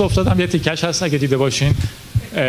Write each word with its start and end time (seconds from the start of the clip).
تو 0.00 0.04
افتادم 0.04 0.40
یه 0.40 0.46
تیکش 0.46 0.84
هست 0.84 1.02
اگه 1.02 1.18
دیده 1.18 1.36
باشین 1.36 1.74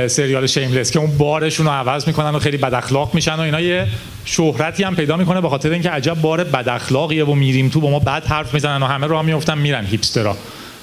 سریال 0.08 0.48
شیملس 0.48 0.92
که 0.92 1.00
اون 1.00 1.18
بارشون 1.18 1.66
رو 1.66 1.72
عوض 1.72 2.08
می‌کنن 2.08 2.30
و 2.30 2.40
خیلی 2.40 2.58
بد 2.58 2.74
اخلاق 2.74 3.14
میشن 3.14 3.36
و 3.36 3.40
اینا 3.40 3.62
یه 3.62 3.88
شهرتی 4.26 4.84
هم 4.84 4.96
پیدا 4.96 5.18
می‌کنه 5.18 5.42
به 5.42 5.50
خاطر 5.50 5.72
اینکه 5.72 5.90
عجب 5.90 6.14
بار 6.14 6.44
بد 6.44 6.70
اخلاقیه 6.70 7.26
و 7.26 7.34
میریم 7.34 7.70
تو 7.70 7.80
با 7.82 7.90
ما 7.90 8.00
بد 8.00 8.26
حرف 8.26 8.54
می‌زنن 8.54 8.84
و 8.84 8.86
همه 8.86 9.08
راه 9.08 9.22
میافتن 9.22 9.58
میرن 9.58 9.86
هیپسترا. 9.86 10.38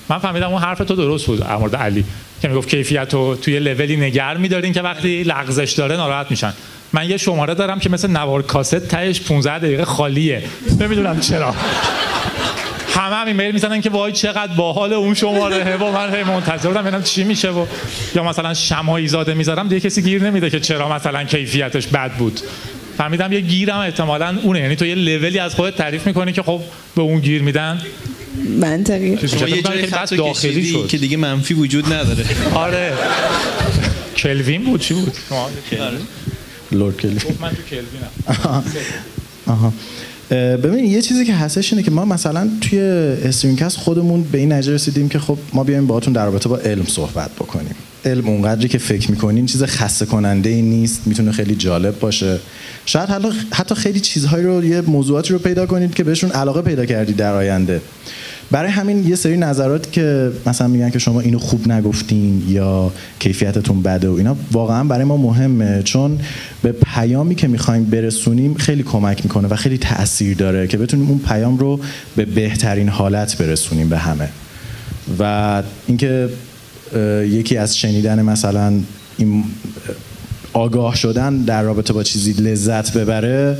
من 0.08 0.18
فهمیدم 0.18 0.50
اون 0.50 0.62
حرف 0.62 0.78
تو 0.78 0.94
درست 0.94 1.26
بود 1.26 1.38
در 1.38 1.78
علی 1.78 2.04
که 2.42 2.48
می‌گفت 2.48 2.68
کیفیت 2.68 3.14
رو 3.14 3.36
توی 3.36 3.58
لولی 3.58 3.96
نگر 3.96 4.36
میدارین 4.36 4.72
که 4.72 4.82
وقتی 4.82 5.22
لغزش 5.22 5.72
داره 5.72 5.96
ناراحت 5.96 6.30
میشن. 6.30 6.52
من 6.92 7.10
یه 7.10 7.16
شماره 7.16 7.54
دارم 7.54 7.78
که 7.78 7.90
مثل 7.90 8.10
نوار 8.10 8.42
کاست 8.42 8.78
تهش 8.78 9.20
15 9.20 9.58
دقیقه 9.58 9.84
خالیه. 9.84 10.42
نمی‌دونم 10.80 11.20
چرا. 11.20 11.54
همه 12.98 13.16
هم 13.16 13.26
ایمیل 13.26 13.52
می‌زنن 13.52 13.80
که 13.80 13.90
وای 13.90 14.12
چقدر 14.12 14.52
باحال 14.52 14.92
اون 14.92 15.14
شماره. 15.14 15.76
با 15.76 15.92
من 15.92 16.14
هی 16.14 16.22
منتظر 16.22 16.68
بودم 16.68 16.82
ببینم 16.82 17.02
چی 17.02 17.24
میشه 17.24 17.50
و 17.50 17.66
یا 18.14 18.24
مثلا 18.24 18.54
شمایی 18.54 19.08
زاده 19.08 19.34
می‌ذارم 19.34 19.68
دیگه 19.68 19.80
کسی 19.80 20.02
گیر 20.02 20.22
نمیده 20.22 20.50
که 20.50 20.60
چرا 20.60 20.88
مثلا 20.94 21.24
کیفیتش 21.24 21.86
بد 21.86 22.12
بود. 22.12 22.40
فهمیدم 22.98 23.32
یه 23.32 23.40
گیرم 23.40 23.78
احتمالا 23.78 24.38
اونه. 24.42 24.60
یعنی 24.60 24.76
تو 24.76 24.86
یه 24.86 24.94
لولی 24.94 25.38
از 25.38 25.54
خودت 25.54 25.76
تعریف 25.76 26.06
می‌کنی 26.06 26.32
که 26.32 26.42
خب 26.42 26.60
به 26.96 27.02
اون 27.02 27.20
گیر 27.20 27.42
میدن. 27.42 27.82
منطقی 28.60 29.28
شما 29.28 29.48
یه 29.48 29.62
جای 29.62 29.86
خط 29.86 30.14
داخلی 30.14 30.66
شد. 30.66 30.88
که 30.88 30.98
دیگه 30.98 31.16
منفی 31.16 31.54
وجود 31.54 31.92
نداره. 31.92 32.24
آره. 32.54 32.92
کلوین 34.16 34.64
بود؟ 34.64 34.80
چی 34.80 34.94
بود؟ 34.94 35.16
لورد 36.72 36.96
کلوین. 36.96 37.20
من 37.40 37.50
تو 37.50 37.62
کلوینم. 37.70 38.64
آها. 39.46 39.72
ببین 40.30 40.84
یه 40.84 41.02
چیزی 41.02 41.24
که 41.24 41.34
هستش 41.34 41.72
اینه 41.72 41.82
که 41.82 41.90
ما 41.90 42.04
مثلا 42.04 42.48
توی 42.60 42.80
استرینکست 42.80 43.76
خودمون 43.76 44.22
به 44.22 44.38
این 44.38 44.52
نتیجه 44.52 44.72
رسیدیم 44.74 45.08
که 45.08 45.18
خب 45.18 45.38
ما 45.52 45.64
بیایم 45.64 45.86
باهاتون 45.86 46.12
در 46.12 46.24
رابطه 46.24 46.48
با 46.48 46.58
علم 46.58 46.84
صحبت 46.84 47.30
بکنیم. 47.30 47.74
علم 48.04 48.28
اونقدری 48.28 48.68
که 48.68 48.78
فکر 48.78 49.10
می‌کنین 49.10 49.46
چیز 49.46 49.62
خسته 49.64 50.06
کننده 50.06 50.50
ای 50.50 50.62
نیست 50.62 51.00
می‌تونه 51.06 51.32
خیلی 51.32 51.54
جالب 51.54 51.98
باشه. 51.98 52.38
شاید 52.86 53.08
حتی 53.50 53.74
خیلی 53.74 54.00
چیزهایی 54.00 54.44
رو 54.44 54.64
یه 54.64 54.80
موضوعاتی 54.80 55.32
رو 55.32 55.38
پیدا 55.38 55.66
کنید 55.66 55.94
که 55.94 56.04
بهشون 56.04 56.30
علاقه 56.30 56.62
پیدا 56.62 56.86
کردید 56.86 57.16
در 57.16 57.34
آینده. 57.34 57.80
برای 58.50 58.70
همین 58.70 59.08
یه 59.08 59.16
سری 59.16 59.36
نظرات 59.36 59.92
که 59.92 60.32
مثلا 60.46 60.68
میگن 60.68 60.90
که 60.90 60.98
شما 60.98 61.20
اینو 61.20 61.38
خوب 61.38 61.72
نگفتین 61.72 62.42
یا 62.48 62.92
کیفیتتون 63.18 63.82
بده 63.82 64.08
و 64.08 64.12
اینا 64.12 64.36
واقعا 64.52 64.84
برای 64.84 65.04
ما 65.04 65.16
مهمه. 65.16 65.82
چون 65.82 66.18
به 66.62 66.72
پیامی 66.72 67.34
که 67.34 67.48
می‌خوایم 67.48 67.84
برسونیم 67.84 68.54
خیلی 68.54 68.82
کمک 68.82 69.24
می‌کنه 69.24 69.48
و 69.48 69.56
خیلی 69.56 69.78
تاثیر 69.78 70.36
داره 70.36 70.66
که 70.66 70.78
بتونیم 70.78 71.08
اون 71.08 71.18
پیام 71.18 71.58
رو 71.58 71.80
به 72.16 72.24
بهترین 72.24 72.88
حالت 72.88 73.38
برسونیم 73.38 73.88
به 73.88 73.98
همه. 73.98 74.28
و 75.18 75.62
اینکه 75.86 76.28
یکی 77.22 77.56
از 77.56 77.78
شنیدن 77.78 78.22
مثلا 78.22 78.72
این 79.18 79.44
آگاه 80.52 80.96
شدن 80.96 81.36
در 81.36 81.62
رابطه 81.62 81.92
با 81.92 82.02
چیزی 82.02 82.32
لذت 82.32 82.96
ببره 82.96 83.56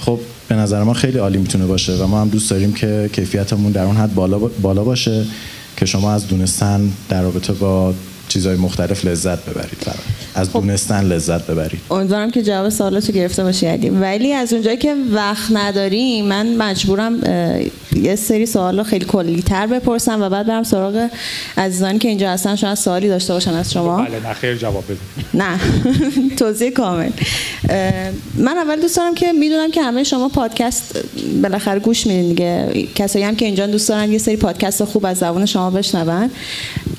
خب 0.00 0.20
به 0.50 0.56
نظر 0.56 0.82
ما 0.82 0.94
خیلی 0.94 1.18
عالی 1.18 1.38
می‌تونه 1.38 1.66
باشه 1.66 1.92
و 1.92 2.06
ما 2.06 2.20
هم 2.20 2.28
دوست 2.28 2.50
داریم 2.50 2.72
که 2.72 3.10
کیفیتمون 3.12 3.72
در 3.72 3.84
اون 3.84 3.96
حد 3.96 4.14
بالا, 4.14 4.38
بالا 4.38 4.84
باشه 4.84 5.24
که 5.76 5.86
شما 5.86 6.12
از 6.12 6.28
دونستن 6.28 6.90
در 7.08 7.22
رابطه 7.22 7.52
با 7.52 7.94
چیزهای 8.28 8.56
مختلف 8.56 9.04
لذت 9.04 9.44
ببرید 9.44 9.78
برای. 9.86 9.98
از 10.34 10.48
خب. 10.50 10.60
دونستن 10.60 11.04
لذت 11.04 11.46
ببرید 11.46 11.80
امیدوارم 11.90 12.30
که 12.30 12.42
جواب 12.42 12.68
سوالاتو 12.68 13.12
گرفته 13.12 13.42
باشی 13.42 13.66
ولی 13.88 14.32
از 14.32 14.52
اونجایی 14.52 14.76
که 14.76 14.94
وقت 15.12 15.52
نداریم 15.52 16.24
من 16.24 16.56
مجبورم 16.56 17.20
یه 17.96 18.16
سری 18.16 18.46
سوال 18.46 18.78
رو 18.78 18.84
خیلی 18.84 19.04
کلی 19.04 19.42
تر 19.42 19.66
بپرسم 19.66 20.22
و 20.22 20.28
بعد 20.28 20.46
برم 20.46 20.62
سراغ 20.62 21.08
عزیزانی 21.56 21.98
که 21.98 22.08
اینجا 22.08 22.30
هستن. 22.30 22.56
شاید 22.56 22.74
سوالی 22.74 23.08
داشته 23.08 23.32
باشن 23.32 23.54
از 23.54 23.72
شما. 23.72 23.96
بله 24.02 24.20
نه 24.20 24.32
خیر 24.32 24.56
جواب 24.56 24.84
بده 24.84 24.98
نه 25.34 25.60
توضیح 26.38 26.70
کامل. 26.70 27.10
من 28.34 28.56
اول 28.56 28.80
دوست 28.80 28.96
دارم 28.96 29.14
که 29.14 29.32
می‌دونم 29.32 29.70
که 29.70 29.82
همه 29.82 30.04
شما 30.04 30.28
پادکست 30.28 31.04
بالاخره 31.42 31.78
گوش 31.78 32.06
میدین 32.06 32.28
دیگه. 32.28 32.86
کسایی 32.94 33.24
هم 33.24 33.36
که 33.36 33.44
اینجا 33.44 33.66
دوست 33.66 33.88
دارن 33.88 34.12
یه 34.12 34.18
سری 34.18 34.36
پادکست 34.36 34.84
خوب 34.84 35.06
از 35.06 35.18
زبان 35.18 35.46
شما 35.46 35.70
بشنون. 35.70 36.30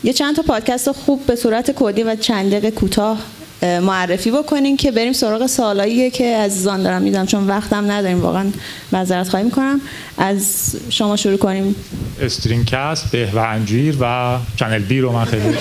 یه 0.03 0.13
چند 0.13 0.35
تا 0.35 0.41
پادکست 0.41 0.91
خوب 0.91 1.25
به 1.25 1.35
صورت 1.35 1.71
کدی 1.75 2.03
و 2.03 2.15
چند 2.15 2.51
دقیقه 2.51 2.71
کوتاه 2.71 3.17
معرفی 3.61 4.31
بکنین 4.31 4.77
که 4.77 4.91
بریم 4.91 5.13
سراغ 5.13 5.45
سوالایی 5.45 6.11
که 6.11 6.37
عزیزان 6.37 6.83
دارم 6.83 7.01
میدم 7.01 7.25
چون 7.25 7.47
وقتم 7.47 7.91
نداریم 7.91 8.21
واقعا 8.21 8.45
معذرت 8.91 9.29
خواهی 9.29 9.45
می‌کنم. 9.45 9.81
از 10.17 10.75
شما 10.89 11.15
شروع 11.15 11.37
کنیم. 11.37 11.75
استرینکست 12.21 13.11
به 13.11 13.29
و 13.33 13.39
انجیر 13.39 13.95
و 13.99 14.37
چنل 14.55 14.79
بی 14.79 14.99
رو 14.99 15.11
من 15.11 15.25
خیلی 15.25 15.43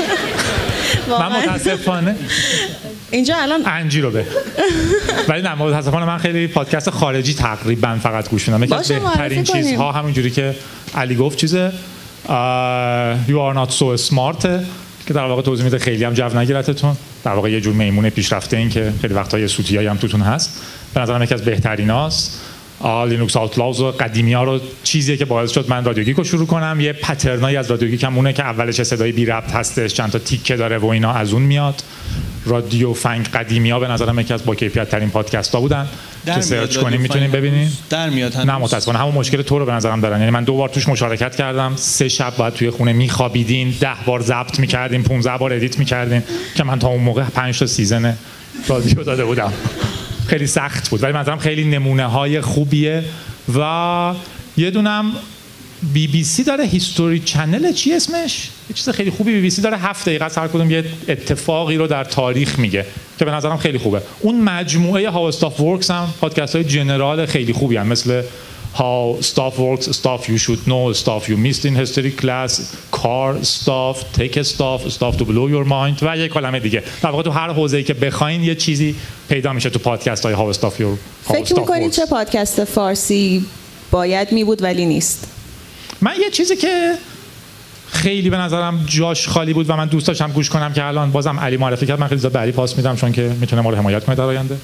من 1.20 1.32
متاسفانه 1.32 2.16
اینجا 3.10 3.36
الان 3.36 3.62
انجیر 3.66 4.04
رو 4.04 4.10
به. 4.10 4.24
ولی 5.28 5.42
نه 5.42 5.54
متاسفانه 5.54 6.06
من 6.06 6.18
خیلی 6.18 6.46
پادکست 6.46 6.90
خارجی 6.90 7.34
تقریبا 7.34 7.98
فقط 8.02 8.28
گوش 8.28 8.48
میدم. 8.48 8.64
یکی 8.64 8.74
از 8.74 8.88
بهترین 8.88 9.44
چیزها 9.44 9.92
همونجوری 9.92 10.30
که 10.30 10.54
علی 10.94 11.14
گفت 11.14 11.38
چیزه 11.38 11.72
You 13.28 13.38
are 13.46 13.54
not 13.54 13.70
so 13.72 13.96
smart. 14.08 14.46
که 15.06 15.14
در 15.14 15.24
واقع 15.24 15.42
توضیح 15.42 15.64
میده 15.64 15.78
خیلی 15.78 16.04
هم 16.04 16.14
جو 16.14 16.38
نگیرتتون. 16.38 16.96
در 17.24 17.32
واقع 17.32 17.50
یه 17.50 17.60
جور 17.60 17.74
میمون 17.74 18.10
پیشرفته 18.10 18.56
این 18.56 18.68
که 18.68 18.92
خیلی 19.00 19.14
وقتا 19.14 19.38
یه 19.38 19.46
سوتیایی 19.46 19.88
هم 19.88 19.96
توتون 19.96 20.20
هست. 20.20 20.62
به 20.94 21.00
نظرم 21.00 21.22
یکی 21.22 21.34
از 21.34 21.44
بهتریناست 21.44 22.40
Linux 22.84 23.36
Outlaws 23.36 23.80
و 23.80 23.90
قدیمی 23.90 24.32
ها 24.32 24.44
رو 24.44 24.60
چیزیه 24.82 25.16
که 25.16 25.24
باعث 25.24 25.50
شد 25.50 25.70
من 25.70 25.84
رادیو 25.84 26.16
رو 26.16 26.24
شروع 26.24 26.46
کنم. 26.46 26.80
یه 26.80 26.92
pattern 26.92 27.37
هایی 27.37 27.56
از 27.56 27.70
رادیو 27.70 27.88
گیک 27.88 28.04
هم 28.04 28.16
اونه 28.16 28.32
که 28.32 28.42
اولش 28.42 28.82
صدای 28.82 29.12
بی 29.12 29.26
ربط 29.26 29.52
هستش 29.52 29.94
چند 29.94 30.10
تا 30.10 30.18
تیکه 30.18 30.56
داره 30.56 30.78
و 30.78 30.86
اینا 30.86 31.12
از 31.12 31.32
اون 31.32 31.42
میاد. 31.42 31.82
رادیو 32.46 32.92
فنگ 32.92 33.28
قدیمی 33.28 33.70
ها 33.70 33.80
به 33.80 33.88
نظرم 33.88 34.18
یکی 34.18 34.34
از 34.34 34.44
با 34.44 34.54
کیفیت 34.54 34.90
ترین 34.90 35.10
پادکست 35.10 35.54
ها 35.54 35.60
بودن 35.60 35.88
که 36.26 36.40
search 36.40 36.76
کنیم 36.76 37.00
می‌تونیم 37.00 37.30
ببینین 37.30 37.68
در 37.90 38.10
میاد 38.10 38.36
نه 38.36 38.56
متاسفانه 38.58 38.98
همون 38.98 39.14
مشکل 39.14 39.42
تو 39.42 39.58
رو 39.58 39.66
به 39.66 39.72
نظرم 39.72 40.00
دارن. 40.00 40.18
یعنی 40.18 40.30
من 40.30 40.44
دو 40.44 40.56
بار 40.56 40.68
توش 40.68 40.88
مشارکت 40.88 41.36
کردم. 41.36 41.72
سه 41.76 42.08
شب 42.08 42.32
بعد 42.38 42.54
توی 42.54 42.70
خونه 42.70 42.92
میخوابیدین. 42.92 43.74
ده 43.80 43.88
بار 44.06 44.22
ضبط 44.22 44.58
می‌کردیم 44.58 45.02
15 45.02 45.38
بار 45.38 45.52
edit 45.52 45.78
می‌کردیم 45.78 46.22
که 46.54 46.64
من 46.64 46.78
تا 46.78 46.88
اون 46.88 47.02
موقع 47.02 47.22
5 47.24 47.58
تا 47.58 47.66
season 47.66 48.16
رادیو 48.68 49.02
داده 49.04 49.24
بودم. 49.24 49.52
خیلی 50.26 50.46
سخت 50.46 50.88
بود. 50.88 51.02
ولی 51.02 51.12
مثلا 51.12 51.36
خیلی 51.36 51.64
نمونه 51.64 52.06
های 52.06 52.40
خوبیه. 52.40 53.04
و 53.58 54.14
یه 54.56 54.70
دونم 54.70 55.12
بی 55.82 56.06
بی 56.06 56.24
سی 56.24 56.44
داره 56.44 56.64
History 56.64 57.18
Channel 57.18 57.72
چی 57.72 57.92
اسمش 57.92 58.48
یه 58.70 58.76
چیز 58.76 58.88
خیلی 58.88 59.10
خوبی 59.10 59.32
بی 59.32 59.40
بی 59.40 59.50
سی 59.50 59.62
داره 59.62 59.78
هفت 59.78 60.08
دقیقه 60.08 60.24
هر 60.36 60.48
کدوم 60.48 60.70
یه 60.70 60.84
اتفاقی 61.08 61.76
رو 61.76 61.86
در 61.86 62.04
تاریخ 62.04 62.58
میگه 62.58 62.86
که 63.18 63.24
به 63.24 63.30
نظرم 63.30 63.56
خیلی 63.56 63.78
خوبه 63.78 64.02
اون 64.20 64.40
مجموعه 64.40 65.10
ها 65.10 65.28
استاف 65.28 65.60
ورکس 65.60 65.90
هم 65.90 66.14
پادکست 66.20 66.56
های 66.56 66.64
جنرال 66.64 67.26
خیلی 67.26 67.52
خوبی 67.52 67.76
هم 67.76 67.86
مثل 67.86 68.22
how 68.74 69.20
stuff 69.20 69.58
works, 69.58 69.86
stuff 69.90 70.28
you 70.28 70.38
should 70.38 70.66
know, 70.66 70.92
stuff 70.92 71.28
you 71.28 71.36
missed 71.36 71.64
in 71.64 71.74
history 71.74 72.12
class, 72.12 72.52
car 72.92 73.42
stuff, 73.42 74.12
take 74.12 74.34
stuff, 74.44 74.80
stuff 74.90 75.16
to 75.18 75.24
blow 75.24 75.48
your 75.48 75.64
mind 75.64 76.02
و 76.02 76.16
یه 76.16 76.28
کلمه 76.28 76.60
دیگه. 76.60 76.82
در 77.02 77.10
واقع 77.10 77.22
تو 77.22 77.30
هر 77.30 77.52
حوزه‌ای 77.52 77.84
که 77.84 77.94
بخواین 77.94 78.42
یه 78.42 78.54
چیزی 78.54 78.94
پیدا 79.28 79.52
میشه 79.52 79.70
تو 79.70 79.78
پادکست 79.78 80.26
های 80.26 80.34
how 80.34 80.56
stuff 80.56 80.80
your 80.80 81.28
فکر 81.32 81.54
می‌کنید 81.54 81.90
چه 81.90 82.06
پادکست 82.06 82.64
فارسی 82.64 83.44
باید 83.90 84.32
می 84.32 84.44
بود 84.44 84.62
ولی 84.62 84.86
نیست؟ 84.86 85.39
من 86.00 86.14
یه 86.20 86.30
چیزی 86.30 86.56
که 86.56 86.94
خیلی 87.92 88.30
به 88.30 88.36
نظرم 88.36 88.84
جاش 88.86 89.28
خالی 89.28 89.52
بود 89.52 89.70
و 89.70 89.76
من 89.76 89.86
دوست 89.86 90.06
داشتم 90.06 90.32
گوش 90.32 90.50
کنم 90.50 90.72
که 90.72 90.84
الان 90.84 91.12
بازم 91.12 91.40
علی 91.40 91.56
معرفی 91.56 91.86
کرد. 91.86 92.00
من 92.00 92.08
خیلی 92.08 92.20
زیاد 92.20 92.32
به 92.32 92.38
علی 92.38 92.52
پاس 92.52 92.76
میدم 92.76 92.96
چون 92.96 93.12
که 93.12 93.36
می‌تونه 93.40 93.62
ما 93.62 93.70
رو 93.70 93.76
حمایت 93.76 94.04
کنه 94.04 94.14
در 94.14 94.22
آینده. 94.22 94.56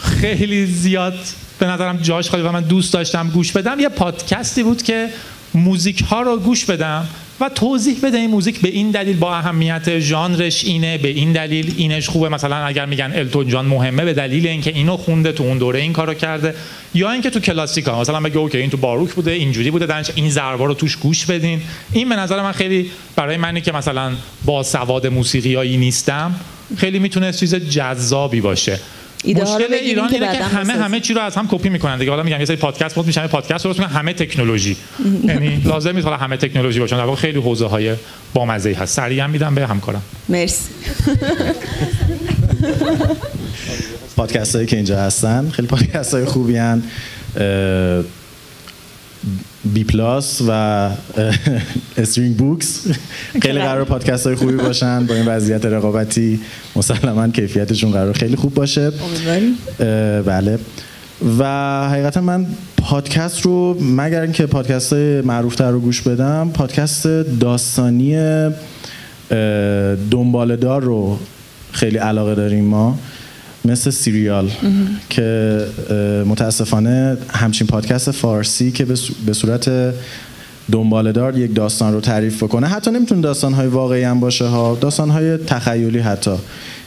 خیلی 0.00 0.66
زیاد 0.66 1.18
به 1.58 1.66
نظرم 1.66 1.96
جاش 1.96 2.30
خالی 2.30 2.42
و 2.42 2.52
من 2.52 2.60
دوست 2.60 2.92
داشتم 2.92 3.28
گوش 3.28 3.52
بدم. 3.52 3.80
یه 3.80 3.88
پادکستی 3.88 4.62
بود 4.62 4.82
که 4.82 5.08
موزیک 5.54 6.02
ها 6.02 6.22
رو 6.22 6.36
گوش 6.36 6.64
بدم. 6.64 7.08
و 7.40 7.48
توضیح 7.48 7.96
بده 8.02 8.18
این 8.18 8.30
موزیک 8.30 8.60
به 8.60 8.68
این 8.68 8.90
دلیل 8.90 9.16
با 9.16 9.36
اهمیت 9.36 9.98
ژانرش 9.98 10.64
اینه 10.64 10.98
به 10.98 11.08
این 11.08 11.32
دلیل 11.32 11.74
اینش 11.76 12.08
خوبه. 12.08 12.28
مثلا 12.28 12.56
اگر 12.56 12.86
میگن 12.86 13.12
التون 13.14 13.48
جان 13.48 13.66
مهمه 13.66 14.04
به 14.04 14.12
دلیل 14.12 14.46
اینکه 14.46 14.70
اینو 14.70 14.96
خونده 14.96 15.32
تو 15.32 15.44
اون 15.44 15.58
دوره 15.58 15.80
این 15.80 15.92
کارو 15.92 16.14
کرده. 16.14 16.54
یا 16.94 17.10
اینکه 17.12 17.30
تو 17.30 17.40
کلاسیکا 17.40 18.00
مثلا 18.00 18.20
بگه 18.20 18.38
اوکی 18.38 18.58
این 18.58 18.70
تو 18.70 18.76
باروک 18.76 19.12
بوده 19.12 19.30
اینجوری 19.30 19.70
بوده 19.70 19.86
دانش 19.86 20.10
این 20.14 20.30
ضربا 20.30 20.64
رو 20.64 20.74
توش 20.74 20.96
گوش 20.96 21.26
بدین. 21.26 21.62
این 21.92 22.08
به 22.08 22.16
نظر 22.16 22.42
من 22.42 22.52
خیلی 22.52 22.90
برای 23.16 23.36
منی 23.36 23.60
که 23.60 23.72
مثلا 23.72 24.12
با 24.44 24.62
سواد 24.62 25.06
موسیقیایی 25.06 25.76
نیستم 25.76 26.34
خیلی 26.76 26.98
می‌تونه 26.98 27.32
چیز 27.32 27.54
جذابی 27.54 28.40
باشه. 28.40 28.80
مشکل 29.26 29.74
ایران 29.74 30.08
اینه 30.14 30.36
که 30.36 30.44
همه 30.44 30.72
همه 30.72 31.00
چی 31.00 31.14
رو 31.14 31.20
از 31.20 31.34
هم 31.34 31.48
کپی 31.50 31.68
می‌کنن 31.68 31.98
دیگه. 31.98 32.10
حالا 32.10 32.22
میگم 32.22 32.40
یه 32.40 32.44
سری 32.44 32.56
پادکست 32.56 32.94
بود 32.94 33.06
میشن 33.06 33.26
پادکست 33.26 33.64
درست 33.64 33.78
می‌کنن 33.78 33.94
همه 33.94 34.12
تکنولوژی. 34.12 34.76
یعنی 35.24 35.56
لازم 35.64 35.90
نیست 35.90 36.04
حالا 36.04 36.16
همه 36.16 36.36
تکنولوژی 36.36 36.80
باشن. 36.80 36.96
در 36.96 37.04
واقع 37.04 37.20
خیلی 37.20 37.38
حوزه 37.38 37.66
های 37.66 37.94
بامزه 38.34 38.72
هست. 38.72 38.96
سریع 38.96 39.24
هم 39.24 39.30
میدم 39.30 39.54
به 39.54 39.66
همکارم. 39.66 40.02
مرسی. 40.28 40.68
پادکست 44.16 44.54
هایی 44.54 44.66
که 44.66 44.76
اینجا 44.76 44.98
هستن 44.98 45.50
خیلی 45.50 45.68
پادکست 45.68 46.14
های 46.14 46.24
خوبی 46.24 46.56
هن. 46.56 46.82
بی 49.74 49.84
پلاس 49.84 50.42
و 50.48 50.90
استرینگ 51.96 52.36
بوکس. 52.36 52.86
خیلی 53.42 53.58
قرار 53.58 53.84
پادکست 53.84 54.26
های 54.26 54.36
خوبی 54.36 54.52
باشن 54.52 55.06
با 55.06 55.14
این 55.14 55.26
وضعیت 55.26 55.66
رقابتی. 55.66 56.40
مسلما 56.76 57.28
کیفیتشون 57.28 57.90
قرار 57.90 58.12
خیلی 58.12 58.36
خوب 58.36 58.54
باشه. 58.54 58.92
بله. 60.26 60.58
و 61.38 61.44
حقیقتا 61.88 62.20
من 62.20 62.46
پادکست 62.76 63.42
رو 63.42 63.76
مگر 63.80 64.20
اینکه 64.20 64.46
پادکست 64.46 64.92
های 64.92 65.20
معروف 65.20 65.60
رو 65.60 65.80
گوش 65.80 66.02
بدم 66.02 66.50
پادکست 66.54 67.06
داستانی 67.40 68.16
دنبالدار 70.10 70.82
رو 70.82 71.18
خیلی 71.72 71.98
علاقه 71.98 72.34
داریم 72.34 72.64
ما. 72.64 72.98
مثل 73.64 73.90
سیریال 73.90 74.50
که 75.10 75.58
متاسفانه 76.26 77.16
همچین 77.30 77.66
پادکست 77.66 78.10
فارسی 78.10 78.70
که 78.70 78.84
به 79.26 79.32
صورت 79.32 79.94
دنبالدار 80.72 81.38
یک 81.38 81.54
داستان 81.54 81.92
رو 81.92 82.00
تعریف 82.00 82.42
بکنه. 82.42 82.66
حتی 82.66 82.90
نمی‌تونه 82.90 83.20
داستان 83.20 83.52
های 83.52 83.66
واقعی 83.66 84.02
هم 84.02 84.20
باشه 84.20 84.44
ها. 84.44 84.78
داستان 84.80 85.10
های 85.10 85.36
تخیلی 85.36 85.98
حتی. 85.98 86.34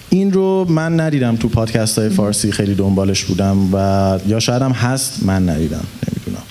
این 0.09 0.31
رو 0.33 0.65
من 0.69 0.99
ندیدم 0.99 1.35
تو 1.35 1.47
پادکست 1.49 1.99
های 1.99 2.09
فارسی 2.09 2.51
خیلی 2.51 2.75
دنبالش 2.75 3.23
بودم 3.23 3.73
و 3.73 4.19
یا 4.27 4.39
شاید 4.39 4.61
هم 4.61 4.71
هست 4.71 5.23
من 5.23 5.49
ندیدم. 5.49 5.83
نمی‌دونم. 6.07 6.43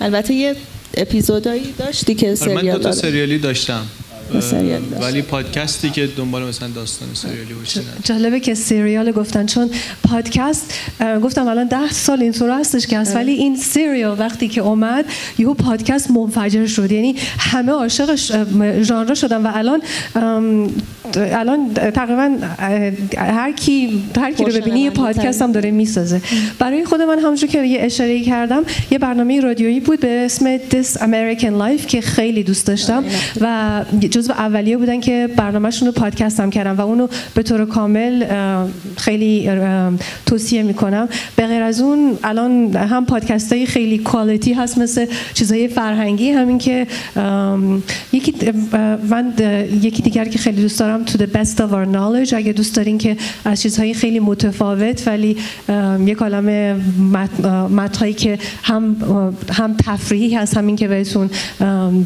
البته 0.00 0.34
یه 0.34 0.56
اپیزودایی 0.94 1.72
داشتی 1.78 2.14
که 2.14 2.34
سریال 2.34 2.58
آره، 2.58 2.66
من 2.66 2.76
دو 2.76 2.82
تا 2.82 2.92
سریالی 2.92 3.38
داشتم. 3.38 3.82
ولی 5.00 5.22
پادکستی 5.22 5.90
که 5.90 6.06
دنبال 6.16 6.48
مثلا 6.48 6.68
داستان 6.68 7.08
سریالی 7.14 7.54
باشین 7.54 7.82
جالبه 8.04 8.40
که 8.40 8.54
سریال 8.54 9.12
گفتن 9.12 9.46
چون 9.46 9.70
پادکست 10.02 10.74
گفتم 11.22 11.48
الان 11.48 11.68
ده 11.68 11.92
سال 11.92 12.22
اینطور 12.22 12.50
هستش 12.60 12.86
که 12.86 12.98
هست 12.98 13.16
ولی 13.16 13.32
این 13.32 13.56
سریال 13.56 14.18
وقتی 14.18 14.48
که 14.48 14.60
اومد 14.60 15.04
یهو 15.38 15.54
پادکست 15.54 16.10
منفجر 16.10 16.66
شد. 16.66 16.92
یعنی 16.92 17.14
همه 17.38 17.72
عاشق 17.72 18.14
ژانر 18.82 19.14
شدن 19.14 19.42
و 19.42 19.50
الان 19.54 19.82
الان 21.14 21.74
تقریبا 21.74 22.38
هر 23.16 23.52
کی 23.52 24.02
هر 24.16 24.32
کی 24.32 24.44
رو 24.44 24.52
ببینی 24.52 24.80
یه 24.80 24.90
پادکست 24.90 25.42
هم 25.42 25.52
داره 25.52 25.70
می‌سازه. 25.70 26.22
برای 26.58 26.84
خود 26.84 27.02
من 27.02 27.18
همونجور 27.18 27.50
که 27.50 27.62
یه 27.62 27.78
اشاره 27.82 28.22
کردم 28.22 28.62
یه 28.90 28.98
برنامه 28.98 29.40
رادیویی 29.40 29.80
بود 29.80 30.00
به 30.00 30.24
اسم 30.24 30.58
This 30.58 30.96
American 30.96 31.62
Life 31.62 31.86
که 31.86 32.00
خیلی 32.00 32.42
دوست 32.42 32.66
داشتم 32.66 33.04
و 33.40 33.84
جزو 34.18 34.32
اولیه 34.32 34.76
بودن 34.76 35.00
که 35.00 35.28
برنامهشون 35.36 35.86
رو 35.86 35.92
پادکست 35.92 36.40
هم 36.40 36.50
کردم 36.50 36.76
و 36.76 36.80
اونو 36.80 37.08
به 37.34 37.42
طور 37.42 37.64
کامل 37.64 38.24
خیلی 38.96 39.50
توصیه 40.26 40.62
می‌کنم. 40.62 41.08
به 41.36 41.46
غیر 41.46 41.62
از 41.62 41.80
اون 41.80 42.18
الان 42.24 42.76
هم 42.76 43.06
پادکست 43.06 43.52
های 43.52 43.66
خیلی 43.66 43.98
کوالیتی 43.98 44.52
هست 44.52 44.78
مثل 44.78 45.06
چیزهای 45.34 45.68
فرهنگی 45.68 46.30
همین 46.30 46.58
که 46.58 46.86
یکی 48.12 48.34
من 49.10 49.32
یکی 49.82 50.02
دیگر 50.02 50.24
که 50.24 50.38
خیلی 50.38 50.62
دوست 50.62 50.80
دارم 50.80 51.04
to 51.04 51.10
the 51.10 51.26
best 51.36 51.56
of 51.56 51.70
our 51.72 51.94
knowledge. 51.94 52.32
اگه 52.32 52.52
دوست 52.52 52.76
دارین 52.76 52.98
که 52.98 53.16
از 53.44 53.62
چیزهای 53.62 53.94
خیلی 53.94 54.20
متفاوت 54.20 55.08
ولی 55.08 55.36
یک 56.06 56.18
کلمه 56.18 56.76
متنهایی 57.70 58.14
که 58.14 58.38
هم 58.62 58.96
هم 59.52 59.76
تفریحی 59.84 60.34
هست 60.34 60.56
همین 60.56 60.76
که 60.76 60.88
بهتون 60.88 61.30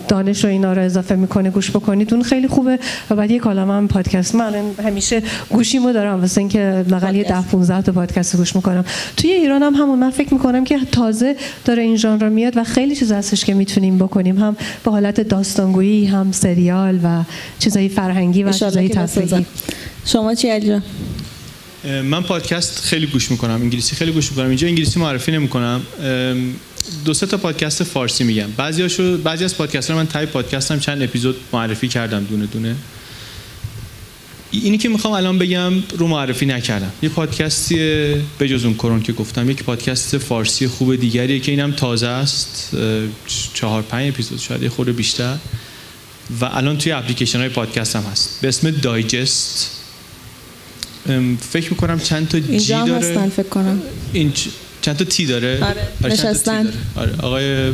دانش 0.08 0.44
و 0.44 0.48
اینا 0.48 0.72
رو 0.72 0.82
اضافه 0.82 1.14
می‌کنه 1.14 1.50
گوش 1.50 1.70
بکنید 1.70 2.01
اون 2.10 2.22
خیلی 2.22 2.48
خوبه 2.48 2.78
و 3.10 3.16
بعد 3.16 3.30
یک 3.30 3.42
کلمه 3.42 3.72
هم 3.72 3.88
پادکست 3.88 4.34
من 4.34 4.54
همیشه 4.84 5.22
گوشیمو 5.50 5.92
دارم 5.92 6.20
واسه 6.20 6.38
اینکه 6.38 6.84
لاقل 6.88 7.16
یه 7.16 7.24
10 7.24 7.42
15 7.42 7.82
تا 7.82 7.92
پادکست 7.92 8.36
گوش 8.36 8.56
می‌کنم. 8.56 8.84
توی 9.16 9.30
ایران 9.30 9.62
هم 9.62 9.74
همون 9.74 9.98
من 9.98 10.10
فکر 10.10 10.34
می‌کنم 10.34 10.64
که 10.64 10.78
تازه 10.92 11.36
داره 11.64 11.82
این 11.82 11.96
ژانر 11.96 12.28
میاد 12.28 12.56
و 12.56 12.64
خیلی 12.64 12.96
چیز 12.96 13.12
هستش 13.12 13.44
که 13.44 13.54
می‌تونیم 13.54 13.98
بکنیم. 13.98 14.38
هم 14.38 14.56
به 14.84 14.90
حالت 14.90 15.20
داستانگویی 15.20 16.06
هم 16.06 16.32
سریال 16.32 17.00
و 17.04 17.24
چیزای 17.58 17.88
فرهنگی 17.88 18.42
و 18.42 18.52
چیزای 18.52 18.88
تفریحی. 18.88 19.46
شما 20.06 20.34
چی 20.34 20.48
علی 20.48 20.80
من 21.84 22.22
پادکست 22.22 22.80
خیلی 22.80 23.06
گوش 23.06 23.30
می‌کنم. 23.30 23.62
انگلیسی 23.62 23.96
خیلی 23.96 24.12
گوش 24.12 24.30
می‌کنم. 24.30 24.48
اینجا 24.48 24.68
انگلیسی 24.68 25.00
معرفی 25.00 25.32
نمی‌کنم. 25.32 25.80
دو 27.04 27.14
سه 27.14 27.26
تا 27.26 27.36
پادکست 27.36 27.84
فارسی 27.84 28.24
میگم. 28.24 28.50
بعضی 28.56 28.82
هاشو 28.82 29.18
بعضی 29.18 29.44
از 29.44 29.56
پادکست 29.56 29.90
ها 29.90 29.96
من 29.96 30.06
تای 30.06 30.26
پادکستم 30.26 30.78
چند 30.78 31.02
اپیزود 31.02 31.36
معرفی 31.52 31.88
کردم 31.88 32.24
دونه 32.24 32.46
دونه. 32.46 32.76
اینی 34.50 34.78
که 34.78 34.88
می‌خوام 34.88 35.14
الان 35.14 35.38
بگم 35.38 35.72
رو 35.98 36.08
معرفی 36.08 36.46
نکردم. 36.46 36.92
یه 37.02 37.08
پادکستی 37.08 37.76
به 38.38 38.48
جز 38.48 38.64
اون 38.64 38.74
کرون 38.74 39.02
که 39.02 39.12
گفتم. 39.12 39.50
یک 39.50 39.62
پادکست 39.62 40.18
فارسی 40.18 40.68
خوب 40.68 40.96
دیگریه 40.96 41.40
که 41.40 41.52
اینم 41.52 41.72
تازه 41.72 42.06
است. 42.06 42.70
چهار 43.54 43.82
پنج 43.82 44.08
اپیزود 44.08 44.38
شاید 44.38 44.62
یه 44.62 44.68
خورده 44.68 44.92
بیشتر. 44.92 45.36
و 46.40 46.44
الان 46.44 46.78
توی 46.78 46.92
اپلیکیشن 46.92 47.38
های 47.38 47.48
پادکست 47.48 47.96
هم 47.96 48.02
هست. 48.02 48.38
به 48.42 48.48
اسم 48.48 48.70
دایجست. 48.70 49.70
فکر 51.50 51.70
می‌کنم 51.70 52.00
چند 52.00 52.28
تا 52.28 52.40
جی 52.40 52.68
داره. 52.68 52.94
هستن 52.94 53.28
فکر 53.28 53.48
کنم. 53.48 53.82
این 54.12 54.32
چند 54.82 54.96
تا 54.96 55.04
تی 55.04 55.26
داره؟ 55.26 55.64
آره, 55.64 55.88
آره 56.04 56.12
نشستن. 56.12 56.72
آره 56.94 57.12
آقای 57.18 57.72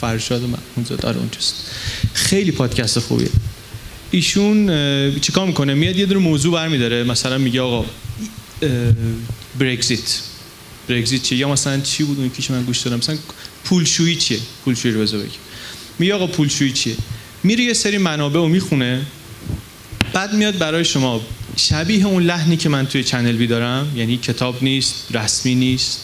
فرشاد 0.00 0.42
محمودزاده 0.42 1.08
آره 1.08 1.18
اونجاست. 1.18 1.54
خیلی 2.12 2.50
پادکست 2.50 2.98
خوبیه. 2.98 3.28
ایشون 4.10 4.66
چیکار 5.20 5.46
می‌کنه؟ 5.46 5.74
میاد 5.74 5.96
یه 5.96 6.06
دور 6.06 6.18
موضوع 6.18 6.54
برمیداره. 6.54 7.04
مثلا 7.04 7.38
میگه 7.38 7.60
آقا 7.60 7.84
برگزیت 9.58 10.20
برگزیت 10.88 11.22
چیه؟ 11.22 11.38
یا 11.38 11.48
مثلا 11.48 11.80
چی 11.80 12.04
بود 12.04 12.18
اون 12.18 12.30
که 12.30 12.52
من 12.52 12.62
گوش 12.62 12.80
دادم؟ 12.80 12.96
مثلا 12.96 13.16
پولشویی 13.64 14.16
چیه؟ 14.16 14.38
پولشویی 14.64 14.94
رو 14.94 15.00
بذار 15.00 15.20
میگه 15.98 16.14
آقا 16.14 16.26
پولشویی 16.26 16.72
چیه؟ 16.72 16.96
میره 17.42 17.64
یه 17.64 17.72
سری 17.72 17.98
منابع 17.98 18.34
رو 18.34 18.48
می‌خونه 18.48 19.02
بعد 20.12 20.34
میاد 20.34 20.58
برای 20.58 20.84
شما 20.84 21.20
شبیه 21.56 22.06
اون 22.06 22.22
لحنی 22.22 22.56
که 22.56 22.68
من 22.68 22.86
توی 22.86 23.04
چنل 23.04 23.36
بی 23.36 23.46
دارم 23.46 23.92
یعنی 23.96 24.16
کتاب 24.16 24.62
نیست 24.62 24.94
رسمی 25.10 25.54
نیست. 25.54 26.00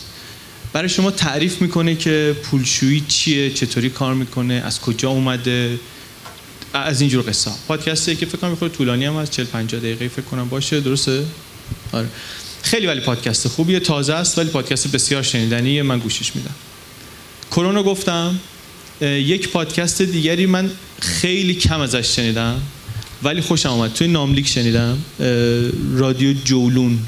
برای 0.72 0.88
شما 0.88 1.10
تعریف 1.10 1.62
می‌کنه 1.62 1.94
که 1.94 2.36
پولشویی 2.42 3.04
چیه 3.08 3.50
چطوری 3.50 3.90
کار 3.90 4.14
می‌کنه 4.14 4.54
از 4.54 4.80
کجا 4.80 5.10
اومده 5.10 5.78
از 6.74 7.00
اینجور 7.00 7.24
قصه 7.28 7.50
پادکستی 7.68 8.16
که 8.16 8.26
فکر 8.26 8.38
کنم 8.38 8.54
خود 8.54 8.72
طولانی 8.72 9.04
هم 9.04 9.16
از 9.16 9.30
40 9.30 9.46
50 9.46 9.80
دقیقه 9.80 10.08
فکر 10.08 10.22
کنم 10.22 10.48
باشه 10.48 10.80
درسته؟ 10.80 11.24
آره. 11.92 12.08
خیلی 12.62 12.86
ولی 12.86 13.00
پادکست 13.00 13.48
خوبیه 13.48 13.80
تازه 13.80 14.14
است 14.14 14.38
ولی 14.38 14.50
پادکست 14.50 14.92
بسیار 14.92 15.22
شنیدنیه 15.22 15.82
من 15.82 15.98
گوشش 15.98 16.36
میدم. 16.36 16.54
کرونا 17.50 17.82
گفتم 17.82 18.40
یک 19.00 19.48
پادکست 19.48 20.02
دیگری 20.02 20.46
من 20.46 20.70
خیلی 21.00 21.54
کم 21.54 21.80
ازش 21.80 22.16
شنیدم. 22.16 22.62
ولی 23.22 23.40
خوشم 23.40 23.68
آمد 23.68 23.92
توی 23.92 24.08
ناملیک 24.08 24.48
شنیدم 24.48 24.98
رادیو 25.94 26.32
جولون. 26.44 26.98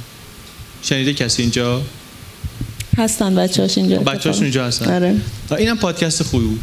شنیده 0.82 1.14
کسی 1.14 1.42
اینجا؟ 1.42 1.82
هستن 2.98 3.34
بچه 3.34 3.62
هاش 3.62 3.78
اینجا. 3.78 3.98
بچه 3.98 4.30
هاش 4.30 4.42
اینجا 4.42 4.66
هستن. 4.66 4.94
آره. 4.94 5.16
اینم 5.58 5.78
پادکست 5.78 6.22
خوبی 6.22 6.46
بود. 6.46 6.60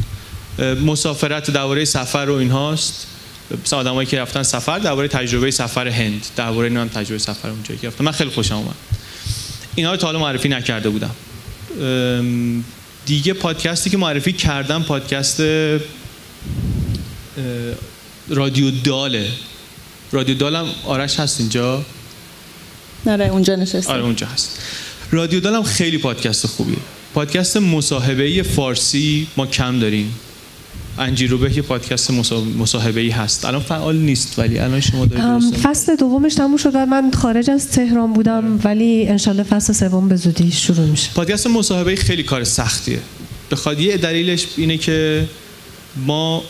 مسافرت 0.86 1.51
درباره 1.51 1.86
سفر 1.86 2.29
و 2.29 2.34
اینهاست. 2.34 3.08
مثلا 3.65 3.79
آدمایی 3.79 4.08
که 4.08 4.20
رفتن 4.20 4.44
سفر 4.44 4.79
درباره 4.79 5.08
تجربه 5.08 5.51
سفر 5.51 5.88
هند. 5.88 6.25
درباره 6.36 6.70
نام 6.70 6.88
تجربه 6.88 7.18
سفر 7.18 7.50
اونجا 7.50 7.75
که 7.75 7.91
من 8.00 8.12
خیلی 8.12 8.29
خوشم 8.29 8.56
اومد. 8.56 8.75
اینا 9.75 9.91
رو 9.91 9.98
تا 9.98 10.08
حالا 10.08 10.20
معرفی 10.20 10.50
نکرده 10.50 10.89
بودم. 10.89 11.15
دیگه 13.06 13.34
پادکستی 13.34 13.89
که 13.89 13.98
معرفی 13.98 14.34
کردم 14.34 14.84
پادکست 14.84 15.41
رادیو 18.29 18.71
داله 18.71 19.27
رادیو 20.12 20.36
دالم 20.36 20.65
آرش 20.86 21.19
هست 21.19 21.39
اینجا؟ 21.39 21.86
آره 23.07 23.25
اونجا 23.25 23.55
نشسته 23.55 23.93
آره 23.93 24.03
اونجا 24.03 24.27
هست. 24.27 24.59
رادیو 25.12 25.39
دالم 25.39 25.63
خیلی 25.63 25.98
پادکست 25.98 26.48
خوبیه. 26.48 26.77
پادکست 27.13 27.57
مصاحبه 27.57 28.43
فارسی 28.43 29.27
ما 29.38 29.45
کم 29.45 29.79
داریم. 29.79 30.13
انجیروبه 31.00 31.50
که 31.50 31.62
پادکست 31.62 32.12
مصاحبه 32.57 33.01
ای 33.01 33.09
هست. 33.09 33.45
الان 33.45 33.62
فعال 33.62 33.95
نیست 33.95 34.39
ولی 34.39 34.59
الان 34.59 34.79
شما 34.79 35.05
دارید 35.05 35.55
فصل 35.55 35.95
دومش 35.95 36.33
تموم 36.33 36.57
شد 36.57 36.71
و 36.74 36.86
من 36.86 37.12
خارج 37.12 37.50
از 37.50 37.67
تهران 37.71 38.13
بودم 38.13 38.59
ولی 38.63 39.07
انشالله 39.07 39.43
فصل 39.43 39.74
سوم 39.74 40.09
به 40.09 40.15
زودی 40.15 40.51
شروع 40.51 40.86
میشه. 40.86 41.09
پادکست 41.15 41.48
مصاحبه 41.48 41.95
خیلی 41.95 42.24
کار 42.24 42.43
سختیه. 42.43 43.00
بخواد 43.51 43.79
یه 43.79 43.98
دلیلش 43.98 44.45
اینه 44.57 44.77
که 44.77 45.27
ما 46.05 46.43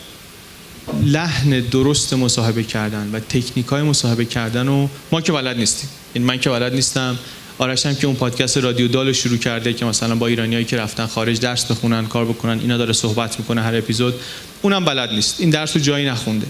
لحن 1.02 1.60
درست 1.60 2.14
مصاحبه 2.14 2.62
کردن 2.62 3.10
و 3.12 3.20
تکنیک 3.20 3.66
های 3.66 3.82
مصاحبه 3.82 4.24
کردن 4.24 4.68
و 4.68 4.88
ما 5.12 5.20
که 5.20 5.32
بلد 5.32 5.56
نیستیم. 5.56 5.90
این 6.12 6.24
من 6.24 6.38
که 6.38 6.50
بلد 6.50 6.74
نیستم. 6.74 7.18
آرش 7.58 7.86
هم 7.86 7.94
که 7.94 8.06
اون 8.06 8.16
پادکست 8.16 8.58
رادیو 8.58 8.88
دال 8.88 9.12
شروع 9.12 9.38
کرده 9.38 9.72
که 9.72 9.84
مثلا 9.84 10.14
با 10.14 10.26
ایرانیایی 10.26 10.64
که 10.64 10.76
رفتن 10.76 11.06
خارج 11.06 11.40
درس 11.40 11.64
بخونن 11.64 12.06
کار 12.06 12.24
بکنن 12.24 12.60
اینا 12.60 12.76
داره 12.76 12.92
صحبت 12.92 13.38
می‌کنه 13.38 13.62
هر 13.62 13.76
اپیزود. 13.76 14.14
اونم 14.62 14.84
بلد 14.84 15.10
نیست. 15.10 15.40
این 15.40 15.50
درس 15.50 15.76
رو 15.76 15.82
جایی 15.82 16.06
نخونده. 16.06 16.46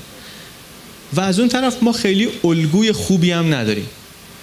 و 1.12 1.20
از 1.20 1.38
اون 1.38 1.48
طرف 1.48 1.82
ما 1.82 1.92
خیلی 1.92 2.28
الگوی 2.44 2.92
خوبی 2.92 3.30
هم 3.30 3.54
نداریم. 3.54 3.86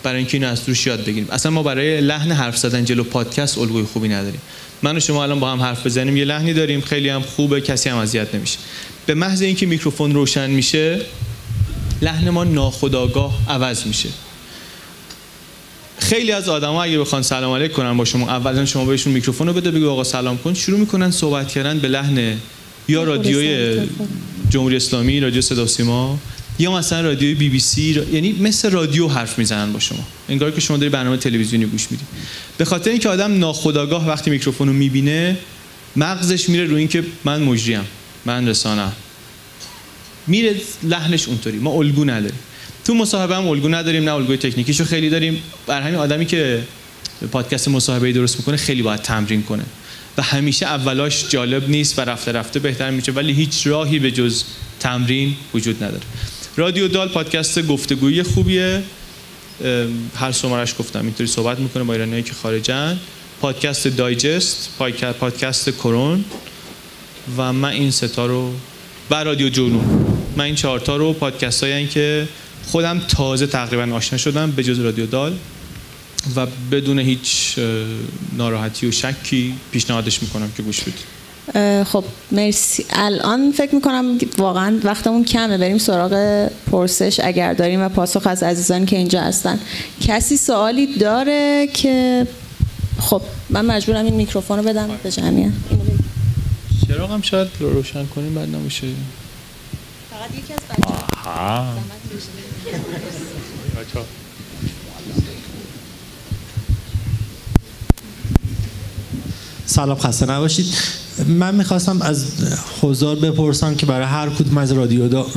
برای 0.03 0.17
اینکه 0.17 0.37
اینو 0.37 0.49
از 0.49 0.61
روش 0.67 0.87
یاد 0.87 1.01
بگیریم. 1.01 1.27
اصلا 1.31 1.51
ما 1.51 1.63
برای 1.63 2.01
لحن 2.01 2.31
حرف 2.31 2.57
زدن 2.57 2.85
جلو 2.85 3.03
پادکست 3.03 3.57
الگوی 3.57 3.83
خوبی 3.83 4.07
نداریم. 4.07 4.41
من 4.83 4.97
و 4.97 4.99
شما 4.99 5.23
الان 5.23 5.39
با 5.39 5.51
هم 5.51 5.61
حرف 5.61 5.85
بزنیم 5.85 6.17
یه 6.17 6.25
لحنی 6.25 6.53
داریم 6.53 6.81
خیلی 6.81 7.09
هم 7.09 7.21
خوبه 7.21 7.61
کسی 7.61 7.89
هم 7.89 7.97
اذیت 7.97 8.35
نمیشه. 8.35 8.57
به 9.05 9.13
محض 9.13 9.41
اینکه 9.41 9.65
میکروفون 9.65 10.13
روشن 10.13 10.49
میشه 10.49 11.01
لحن 12.01 12.29
ما 12.29 12.43
ناخودآگاه 12.43 13.37
عوض 13.49 13.85
میشه. 13.85 14.09
خیلی 15.99 16.31
از 16.31 16.49
آدما 16.49 16.83
اگه 16.83 16.99
بخوان 16.99 17.21
سلام 17.21 17.53
علیک 17.53 17.71
کنن 17.71 17.97
با 17.97 18.05
شما 18.05 18.29
اولا 18.29 18.65
شما 18.65 18.85
بهشون 18.85 19.13
میکروفون 19.13 19.47
رو 19.47 19.53
بده 19.53 19.71
بگو 19.71 19.89
آقا 19.89 20.03
سلام 20.03 20.37
کن. 20.37 20.53
شروع 20.53 20.79
می‌کنن 20.79 21.11
صحبت 21.11 21.47
کردن 21.47 21.79
به 21.79 21.87
لحن 21.87 22.37
یا 22.87 23.03
رادیوی 23.03 23.79
جمهوری 24.49 24.75
اسلامی 24.75 25.19
رادیو 25.19 25.41
صدا 25.41 25.67
سیما. 25.67 26.19
یا 26.59 26.71
مثلا 26.71 27.01
رادیوی 27.01 27.33
بی 27.33 27.49
بی 27.49 27.59
سی 27.59 28.03
یعنی 28.11 28.31
مثل 28.31 28.69
رادیو 28.71 29.07
حرف 29.07 29.39
می‌زنن 29.39 29.73
با 29.73 29.79
شما. 29.79 30.07
انگار 30.29 30.51
که 30.51 30.61
شما 30.61 30.77
داری 30.77 30.89
برنامه 30.89 31.17
تلویزیونی 31.17 31.65
گوش 31.65 31.91
میدی. 31.91 32.03
به 32.57 32.65
خاطر 32.65 32.89
اینکه 32.89 33.09
آدم 33.09 33.39
ناخودآگاه 33.39 34.07
وقتی 34.07 34.29
میکروفون 34.29 34.67
رو 34.67 34.73
می‌بینه 34.73 35.37
مغزش 35.95 36.49
میره 36.49 36.65
روی 36.65 36.79
اینکه 36.79 37.03
من 37.23 37.41
مجریم 37.41 37.81
من 38.25 38.47
رسانه 38.47 38.91
میره 40.27 40.55
لحنش 40.83 41.27
اونطوری 41.27 41.57
ما 41.57 41.71
الگو 41.71 42.05
نداریم. 42.05 42.39
تو 42.85 42.93
مصاحبه 42.93 43.35
هم 43.35 43.47
الگو 43.47 43.69
نداریم 43.69 44.03
نه 44.03 44.13
الگوی 44.13 44.37
تکنیکیشو 44.37 44.85
خیلی 44.85 45.09
داریم. 45.09 45.43
بر 45.67 45.81
همین 45.81 45.95
آدمی 45.95 46.25
که 46.25 46.63
پادکست 47.31 47.67
مصاحبه 47.67 48.11
درست 48.11 48.37
می‌کنه 48.37 48.57
خیلی 48.57 48.81
باید 48.81 49.01
تمرین 49.01 49.43
کنه. 49.43 49.63
و 50.17 50.21
همیشه 50.21 50.65
اولاش 50.65 51.29
جالب 51.29 51.69
نیست 51.69 51.99
و 51.99 52.01
رفته 52.01 52.31
رفته 52.31 52.59
بهتر 52.59 52.91
میشه 52.91 53.11
ولی 53.11 53.33
هیچ 53.33 53.67
راهی 53.67 53.99
به 53.99 54.11
جز 54.11 54.43
تمرین 54.79 55.35
وجود 55.53 55.83
نداره. 55.83 56.03
رادیو 56.57 56.87
دال 56.87 57.09
پادکست 57.09 57.67
گفتگویی 57.67 58.23
خوبیه. 58.23 58.83
هر 60.15 60.31
شمارش 60.31 60.73
گفتم 60.79 61.01
اینطوری 61.01 61.29
صحبت 61.29 61.59
می‌کنه 61.59 61.83
با 61.83 61.93
ایرانیایی 61.93 62.23
که 62.23 62.33
خارجن. 62.33 62.99
پادکست 63.41 63.87
دایجست 63.87 64.69
پادکست 65.19 65.69
کرون. 65.69 66.25
و 67.37 67.53
من 67.53 67.69
این 67.69 67.91
ستا 67.91 68.25
رو 68.25 68.53
و 69.11 69.15
رادیو 69.15 69.49
جنون 69.49 69.85
من 70.35 70.43
این 70.43 70.55
چهارتا 70.55 70.97
رو 70.97 71.13
پادکست 71.13 71.63
هایی 71.63 71.87
که 71.87 72.27
خودم 72.65 72.99
تازه 72.99 73.47
تقریبا 73.47 73.95
آشنا 73.95 74.17
شدم 74.17 74.51
به 74.51 74.63
جز 74.63 74.79
رادیو 74.79 75.05
دال. 75.05 75.33
و 76.35 76.45
بدون 76.71 76.99
هیچ 76.99 77.59
ناراحتی 78.37 78.87
و 78.87 78.91
شکی 78.91 79.53
پیشنهادش 79.71 80.21
می‌کنم 80.21 80.51
که 80.57 80.63
گوش 80.63 80.81
بدید. 80.81 81.16
خب 81.83 82.03
مرسی. 82.31 82.85
الان 82.89 83.51
فکر 83.51 83.75
می‌کنم 83.75 84.17
واقعا 84.37 84.79
وقتمون 84.83 85.23
کمه. 85.23 85.57
بریم 85.57 85.77
سراغ 85.77 86.47
پرسش 86.71 87.19
اگر 87.23 87.53
داریم 87.53 87.81
و 87.81 87.89
پاسخ 87.89 88.27
از 88.27 88.43
عزیزان 88.43 88.85
که 88.85 88.97
اینجا 88.97 89.21
هستن. 89.21 89.59
کسی 90.01 90.37
سوالی 90.37 90.97
داره 90.97 91.67
که 91.73 92.27
خب 92.99 93.21
من 93.49 93.65
مجبورم 93.65 94.05
این 94.05 94.13
میکروفون 94.13 94.57
رو 94.57 94.63
بدم 94.63 94.89
به 95.03 95.11
جمعیت. 95.11 95.51
چراغ 96.87 97.11
هم 97.11 97.21
شاید 97.21 97.47
روشن 97.59 98.05
کنیم 98.05 98.33
بعد 98.35 98.49
نمیشه. 98.49 98.87
فقط 100.09 100.37
یکی 100.37 100.53
از 100.53 100.59
بچه 103.79 103.99
سلام 109.65 109.97
خسته 109.97 110.25
نباشید. 110.25 110.96
من 111.25 111.55
می‌خواستم 111.55 112.01
از 112.01 112.25
خوزار 112.79 113.15
بپرسم 113.15 113.75
که 113.75 113.85
برای 113.85 114.05
هر 114.05 114.29
کدوم 114.29 114.57
از 114.57 114.71
رادیو 114.71 115.07
دا 115.07 115.27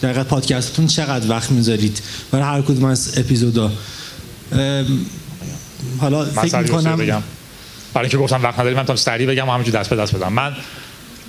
در 0.00 0.22
پادکستتون 0.22 0.86
چقدر 0.86 1.30
وقت 1.30 1.50
می‌ذارید؟ 1.50 2.02
برای 2.30 2.44
هر 2.44 2.62
کدوم 2.62 2.84
از 2.84 3.18
اپیزودا. 3.18 3.72
حالا 6.00 6.24
فکر 6.24 6.58
می‌کنم 6.58 6.96
بگم. 6.96 7.22
برای 7.94 8.04
اینکه 8.04 8.16
گفتم 8.16 8.42
وقت 8.42 8.58
نداریم 8.58 8.78
من 8.78 8.84
تا 8.84 8.96
سریع 8.96 9.26
بگم 9.26 9.48
و 9.48 9.52
همینجور 9.52 9.80
دست 9.80 9.90
به 9.90 9.96
دست 9.96 10.16
بدم. 10.16 10.32
من 10.32 10.52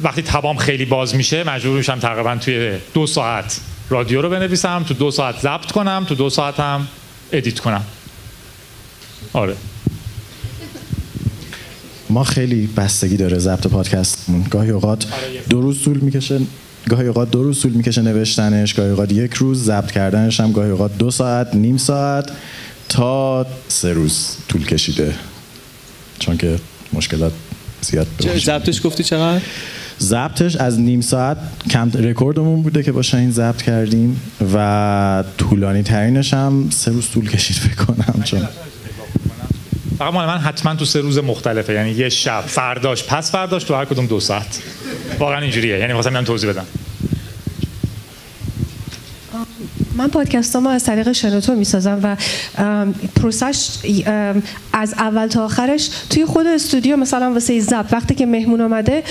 وقتی 0.04 0.22
تبام 0.22 0.58
خیلی 0.58 0.86
باز 0.86 1.16
میشه 1.16 1.44
مجبور 1.44 1.78
میشم 1.78 2.00
تقریبا 2.00 2.36
توی 2.36 2.78
دو 2.94 3.08
ساعت 3.08 3.60
رادیو 3.90 4.22
رو 4.22 4.30
بنویسم 4.30 4.84
تو 4.88 4.94
دو 4.94 5.12
ساعت 5.12 5.40
ضبط 5.42 5.72
کنم 5.72 6.06
تو 6.10 6.16
دو 6.16 6.30
ساعت 6.30 6.60
هم 6.60 6.88
ادیت 7.32 7.60
کنم. 7.60 7.84
آره. 9.34 9.56
ما 12.12 12.24
خیلی 12.24 12.68
بستگی 12.68 13.18
داره 13.18 13.40
ضبط 13.40 13.68
پادکستمون. 13.68 14.44
گاهی 14.50 14.70
اوقات 14.70 15.06
دو 15.50 15.62
روز 15.62 15.84
طول 15.84 15.98
می‌کشه 15.98 16.40
گاهی 16.90 17.08
اوقات 17.08 17.32
دو 17.32 17.44
روز 17.44 17.62
طول 17.62 17.72
می‌کشه 17.72 18.02
نوشتنش 18.02 18.74
گاهی 18.74 18.90
اوقات 18.90 19.12
یک 19.12 19.34
روز 19.34 19.64
ضبط 19.64 19.92
کردنش 19.92 20.40
هم 20.40 20.52
گاهی 20.52 20.72
اوقات 20.72 20.98
دو 20.98 21.12
ساعت 21.12 21.56
نیم 21.56 21.78
ساعت 21.78 22.32
تا 22.90 23.46
سه 23.68 23.94
روز 23.94 24.36
طول 24.48 24.66
کشیده. 24.66 25.14
چون 26.20 26.38
که 26.38 26.60
مشکلات 26.94 27.34
زیاد 27.82 28.08
ضبطش 28.46 28.86
گفتی 28.86 29.04
چقدر؟ 29.04 29.42
ضبطش 30.00 30.56
از 30.56 30.80
نیم 30.80 31.02
ساعت 31.02 31.38
کم 31.70 31.92
رکوردمون 31.94 32.62
بوده 32.62 32.84
که 32.84 32.92
با 32.92 33.02
شاهین 33.02 33.32
ضبط 33.32 33.62
کردیم 33.62 34.22
و 34.54 35.24
طولانی 35.38 35.84
ترینش 35.84 36.34
هم 36.34 36.70
سه 36.70 36.92
روز 36.92 37.10
طول 37.10 37.30
کشید 37.30 37.58
فکر 37.58 37.86
کنم 37.86 38.24
چون 38.24 38.48
فقط 40.02 40.14
مال 40.14 40.28
من 40.28 40.38
حتما 40.38 40.76
تو 40.76 40.86
سه 40.86 41.02
روز 41.02 41.18
مختلفه. 41.18 41.74
یعنی 41.74 41.92
یه 41.92 42.10
شب. 42.10 42.42
فرداش. 42.42 43.04
پس 43.04 43.32
فرداش 43.32 43.64
تو 43.64 43.76
هر 43.76 43.86
کدوم 43.86 44.06
دو 44.06 44.20
ساعت. 44.20 44.62
واقعا 45.20 45.42
اینجوریه. 45.42 45.80
یعنی 45.80 45.94
واسه 45.94 46.10
من 46.10 46.24
توضیح 46.24 46.50
بدم. 46.50 46.66
من 50.02 50.08
پادکست 50.08 50.56
ما 50.56 50.72
از 50.72 50.84
طریق 50.84 51.12
شنوتو 51.12 51.56
می‌سازم 51.56 52.00
و 52.04 52.16
پروسش 53.16 53.70
از 54.74 54.94
اول 54.94 55.28
تا 55.28 55.46
آخرش 55.46 55.90
توی 56.10 56.26
خود 56.26 56.48
استودیو 56.48 56.98
مثلا 56.98 57.34
واسه 57.34 57.60
زب 57.60 57.86
وقتی 57.92 58.16
که 58.16 58.26
مهمون 58.26 58.62
آمده 58.62 59.04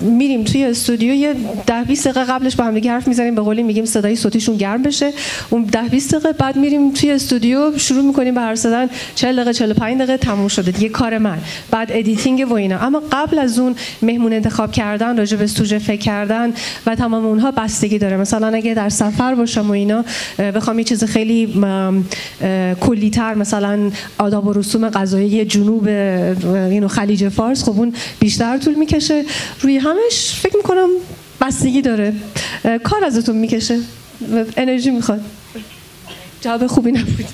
میریم 0.00 0.44
توی 0.44 0.64
استودیو 0.64 1.14
یه 1.14 1.34
ده 1.66 1.84
20 1.84 2.08
دقیقه 2.08 2.32
قبلش 2.32 2.56
با 2.56 2.64
هم 2.64 2.74
دیگه 2.74 2.90
حرف 2.90 3.08
می‌زنیم 3.08 3.34
به 3.34 3.42
قولی 3.42 3.62
میگیم 3.62 3.84
صدای 3.84 4.16
صوتیشون 4.16 4.56
گرم 4.56 4.82
بشه. 4.82 5.12
اون 5.50 5.62
ده 5.62 5.82
20 5.82 6.14
دقیقه 6.14 6.32
بعد 6.32 6.56
میریم 6.56 6.92
توی 6.92 7.10
استودیو 7.10 7.78
شروع 7.78 8.04
می‌کنیم 8.04 8.34
به 8.34 8.40
حرف 8.40 8.58
زدن 8.58 8.88
40 9.14 9.36
دقیقه 9.36 9.52
45 9.52 9.96
دقیقه 9.96 10.16
تموم 10.16 10.48
شده 10.48 10.70
دیگه 10.70 10.88
کار 10.88 11.18
من. 11.18 11.38
بعد 11.70 11.88
editing 11.92 12.50
و 12.50 12.54
اینا. 12.54 12.78
اما 12.78 13.02
قبل 13.12 13.38
از 13.38 13.58
اون 13.58 13.74
مهمون 14.02 14.32
انتخاب 14.32 14.72
کردن 14.72 15.16
راجع 15.16 15.36
به 15.36 15.46
سوژه 15.46 15.78
فکر 15.78 16.00
کردن 16.00 16.52
و 16.86 16.94
تمام 16.94 17.26
اونها 17.26 17.50
بستگی 17.50 17.98
داره. 17.98 18.16
مثلا 18.16 18.48
اگه 18.48 18.74
در 18.74 18.88
سفر 18.88 19.34
باشم 19.34 19.68
و 19.68 19.72
اینا 19.72 20.04
بخوام 20.38 20.78
یه 20.78 20.84
چیز 20.84 21.04
خیلی 21.04 21.54
کلیتر 22.80 23.34
مثلا 23.34 23.90
آداب 24.18 24.46
و 24.46 24.52
رسوم 24.52 24.90
غذایی 24.90 25.44
جنوب 25.44 25.88
ایران 25.88 26.63
و 26.63 26.88
خلیج 26.88 27.28
فارس 27.28 27.64
خب 27.64 27.70
اون 27.70 27.94
بیشتر 28.20 28.58
طول 28.58 28.74
می‌کشه. 28.74 29.24
روی 29.60 29.78
همش 29.78 30.40
فکر 30.42 30.56
می‌کنم 30.56 30.88
بستگی 31.40 31.82
داره. 31.82 32.12
کار 32.84 33.04
ازتون 33.04 33.36
می‌کشه. 33.36 33.78
انرژی 34.56 34.90
می‌خواد. 34.90 35.20
جواب 36.40 36.66
خوبی 36.66 36.92
نبود. 36.92 37.24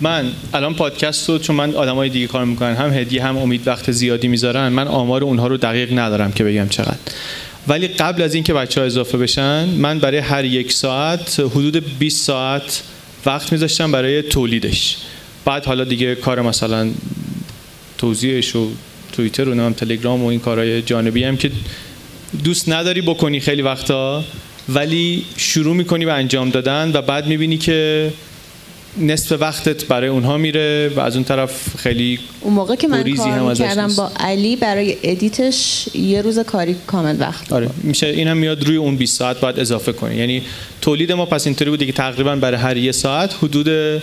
من 0.00 0.24
الان 0.54 0.74
پادکست 0.74 1.28
رو 1.28 1.38
چون 1.38 1.56
من 1.56 1.74
آدمای 1.74 2.08
دیگه 2.08 2.26
کار 2.26 2.44
می‌کنن 2.44 2.74
هم 2.74 2.92
هدیه 2.92 3.24
هم 3.24 3.38
امید 3.38 3.68
وقت 3.68 3.92
زیادی 3.92 4.28
می‌ذارن 4.28 4.68
من 4.68 4.88
آمار 4.88 5.24
اونها 5.24 5.46
رو 5.46 5.56
دقیق 5.56 5.98
ندارم 5.98 6.32
که 6.32 6.44
بگم 6.44 6.68
چقدر. 6.68 6.96
ولی 7.68 7.88
قبل 7.88 8.22
از 8.22 8.34
اینکه 8.34 8.54
بچه 8.54 8.80
ها 8.80 8.86
اضافه 8.86 9.18
بشن 9.18 9.64
من 9.64 9.98
برای 9.98 10.18
هر 10.18 10.44
یک 10.44 10.72
ساعت 10.72 11.40
حدود 11.40 11.98
20 11.98 12.26
ساعت 12.26 12.82
وقت 13.26 13.52
میذاشتم 13.52 13.92
برای 13.92 14.22
تولیدش. 14.22 14.96
بعد 15.44 15.64
حالا 15.64 15.84
دیگه 15.84 16.14
کار 16.14 16.42
مثلا 16.42 16.90
توضیحش 17.98 18.56
و 18.56 18.70
توییتر 19.12 19.48
و 19.48 19.54
نام 19.54 19.72
تلگرام 19.72 20.22
و 20.24 20.26
این 20.26 20.40
کارهای 20.40 20.82
جانبی 20.82 21.24
هم 21.24 21.36
که 21.36 21.50
دوست 22.44 22.68
نداری 22.68 23.00
بکنی 23.00 23.40
خیلی 23.40 23.62
وقتا 23.62 24.24
ولی 24.68 25.24
شروع 25.36 25.76
می‌کنی 25.76 26.04
به 26.04 26.12
انجام 26.12 26.50
دادن 26.50 26.90
و 26.94 27.02
بعد 27.02 27.26
می‌بینی 27.26 27.58
که 27.58 28.10
نصف 28.98 29.32
وقتت 29.40 29.84
برای 29.84 30.08
اونها 30.08 30.36
میره 30.36 30.88
و 30.96 31.00
از 31.00 31.14
اون 31.14 31.24
طرف 31.24 31.76
خیلی 31.76 32.18
اون 32.40 32.54
موقع 32.54 32.74
که 32.74 32.88
من 32.88 33.14
کار 33.14 33.54
کردم 33.54 33.94
با 33.96 34.12
علی 34.16 34.56
برای 34.56 34.96
ادیتش 35.02 35.88
یه 35.94 36.22
روز 36.22 36.38
کاری 36.38 36.76
کامل 36.86 37.16
وقت 37.20 37.52
آره 37.52 37.70
میشه 37.82 38.06
این 38.06 38.28
هم 38.28 38.36
میاد 38.36 38.64
روی 38.64 38.76
اون 38.76 38.96
20 38.96 39.18
ساعت 39.18 39.40
باید 39.40 39.60
اضافه 39.60 39.92
کنی. 39.92 40.16
یعنی 40.16 40.42
تولید 40.80 41.12
ما 41.12 41.26
پس 41.26 41.46
اینطوری 41.46 41.70
بوده 41.70 41.86
که 41.86 41.92
تقریبا 41.92 42.36
برای 42.36 42.60
هر 42.60 42.76
یه 42.76 42.92
ساعت 42.92 43.34
حدود 43.42 44.02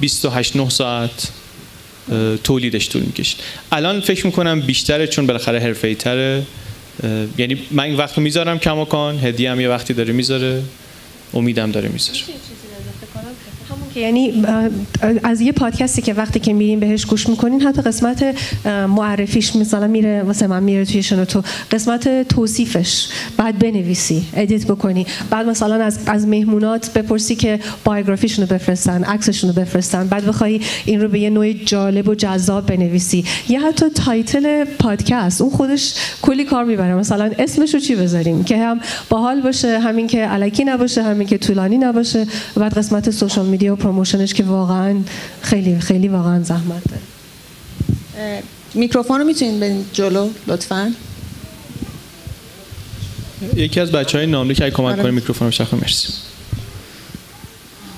28 0.00 0.56
9 0.56 0.70
ساعت 0.70 1.28
تولیدش 2.44 2.88
طول 2.88 3.02
می‌کشید 3.02 3.40
الان 3.72 4.00
فکر 4.00 4.26
می‌کنم 4.26 4.60
بیشتره 4.60 5.06
چون 5.06 5.26
بالاخره 5.26 5.60
حرفه‌ای 5.60 5.94
تره. 5.94 6.42
یعنی 7.38 7.58
من 7.70 7.84
این 7.84 7.96
وقت 7.96 8.18
می‌ذارم 8.18 8.58
کماکان 8.58 9.18
هدیه 9.18 9.50
هم 9.50 9.60
یه 9.60 9.68
وقتی 9.68 9.94
داره 9.94 10.12
می‌ذاره. 10.12 10.62
امیدم 11.34 11.70
داره 11.70 11.88
می‌ذاره. 11.88 12.18
یعنی 14.00 14.44
از 15.22 15.40
یه 15.40 15.52
پادکستی 15.52 16.02
که 16.02 16.14
وقتی 16.14 16.40
که 16.40 16.52
میرین 16.52 16.80
بهش 16.80 17.06
گوش 17.06 17.28
می‌کنین 17.28 17.60
حتی 17.60 17.82
قسمت 17.82 18.24
معرفیش 18.66 19.56
مثلا 19.56 19.86
میره 19.86 20.22
واسه 20.22 20.46
من 20.46 20.62
میره 20.62 20.84
توی 20.84 21.02
تو. 21.02 21.42
قسمت 21.70 22.28
توصیفش 22.28 23.08
بعد 23.36 23.58
بنویسی 23.58 24.22
edit 24.34 24.66
بکنی. 24.66 25.06
بعد 25.30 25.46
مثلا 25.46 25.84
از 25.84 25.98
از 26.06 26.26
مهمونات 26.26 26.92
بپرسی 26.92 27.34
که 27.36 27.60
biography 27.84 28.27
شون 28.27 28.46
رو 28.46 28.54
بفرستن 28.54 29.04
عکسشون 29.04 29.50
رو 29.50 29.60
بفرستن. 29.60 30.06
بعد 30.06 30.26
بخوای 30.26 30.60
این 30.84 31.00
رو 31.00 31.08
به 31.08 31.20
یه 31.20 31.30
نوع 31.30 31.52
جالب 31.52 32.08
و 32.08 32.14
جذاب 32.14 32.66
بنویسی. 32.66 33.24
یا 33.48 33.60
حتی 33.60 33.88
title 33.88 34.64
پادکست. 34.64 35.40
اون 35.40 35.50
خودش 35.50 35.94
کلی 36.22 36.44
کار 36.44 36.64
می‌بره. 36.64 36.94
مثلا 36.94 37.30
اسمش 37.38 37.74
رو 37.74 37.80
چی 37.80 37.96
بذاریم؟ 37.96 38.44
که 38.44 38.56
هم 38.56 38.80
باحال 39.08 39.40
باشه 39.40 39.78
هم 39.78 40.06
اینکه 40.06 40.18
الکی 40.18 40.64
نباشه 40.64 41.02
هم 41.02 41.26
اینکه 41.26 41.38
طولانی 41.38 41.78
نباشه. 41.78 42.26
بعد 42.56 42.78
قسمت 42.78 43.10
social 43.10 43.46
media 43.46 43.72
و 43.72 43.76
promotion 43.90 44.26
ش 44.26 44.34
که 44.34 44.44
واقعا 44.44 44.96
خیلی 45.42 45.80
خیلی 45.80 46.08
واقعا 46.08 46.42
زحمت 46.42 46.82
داره 46.90 48.42
میکروفون 48.74 49.20
رو 49.20 49.26
می‌تونید 49.26 49.60
بدین 49.60 49.84
جلو 49.92 50.30
لطفا. 50.46 50.94
یکی 53.56 53.80
از 53.80 53.92
بچه 53.92 54.18
های 54.18 54.26
ناملو 54.26 54.54
که 54.54 54.70
کمک 54.70 54.96
کنه 54.96 55.10
میکروفون 55.10 55.48
رو 55.48 55.52
شخص 55.52 55.74
مرسی. 55.74 56.08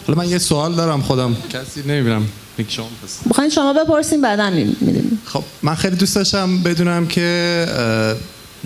حالا 0.06 0.18
من 0.18 0.28
یه 0.28 0.38
سوال 0.38 0.74
دارم 0.74 1.02
خودم. 1.02 1.36
کسی 1.50 1.82
نمی‌بینم. 1.86 2.28
شما 2.68 2.88
بخواین 3.30 3.50
شما 3.50 3.72
بپرسین 3.72 4.20
بعدا 4.20 4.50
می‌دونیم 4.50 5.18
خب 5.24 5.44
من 5.62 5.74
خیلی 5.74 5.96
دوست 5.96 6.14
داشتم 6.14 6.62
بدونم 6.62 7.06
که 7.06 7.66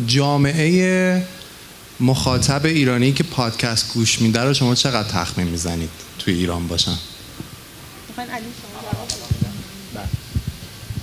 جامعه 0.06 1.22
مخاطب 2.00 2.64
ایرانی 2.64 3.12
که 3.12 3.24
پادکست 3.24 3.94
گوش 3.94 4.20
میده 4.22 4.40
رو 4.40 4.54
شما 4.54 4.74
چقدر 4.74 5.08
تخمین 5.08 5.46
می‌زنید 5.46 5.90
توی 6.18 6.34
ایران 6.34 6.66
باشن؟ 6.66 6.96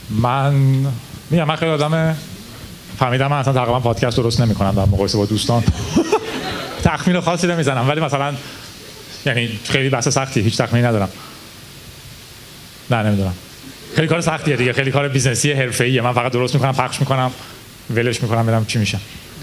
من 0.10 0.54
میگم 1.30 1.44
من 1.44 1.56
خیلی 1.56 1.72
آدم 1.72 2.18
فهمیدم 3.00 3.28
من 3.28 3.38
اصلا 3.38 3.54
تقریبا 3.54 3.80
پادکست 3.80 4.18
درست 4.18 4.42
نمی‌کنم 4.42 4.72
در 4.76 4.86
مقایسه 4.86 5.18
با 5.18 5.26
دوستان. 5.26 5.64
تخمین 6.84 7.20
خاصی 7.20 7.48
نمی‌زنم 7.48 7.90
ولی 7.90 8.02
مثلا 8.02 8.34
یعنی 9.26 9.60
خیلی 9.64 9.90
بحث 9.90 10.08
سختی 10.08 10.42
هیچ 10.42 10.58
تخمینی 10.58 10.88
ندارم. 10.88 11.10
نه 12.92 13.04
نمی‌دونم. 13.04 13.34
خیلی 13.96 14.08
کار 14.08 14.22
سختیه 14.22 14.56
دیگه 14.56 14.74
خیلی 14.74 14.92
کار 14.92 15.08
business 15.08 15.47
ی 15.47 15.52
حرفه‌ایه. 15.52 16.02
من 16.02 16.14
فقط 16.14 16.32
درست 16.32 16.56
می‌کنم 16.56 16.74
پخش 16.74 17.00
می‌کنم 17.00 17.32
ولش 17.90 18.24
می‌کنم 18.24 18.44
ببینم 18.44 18.66
چی 18.66 18.80
میشه. 18.80 19.00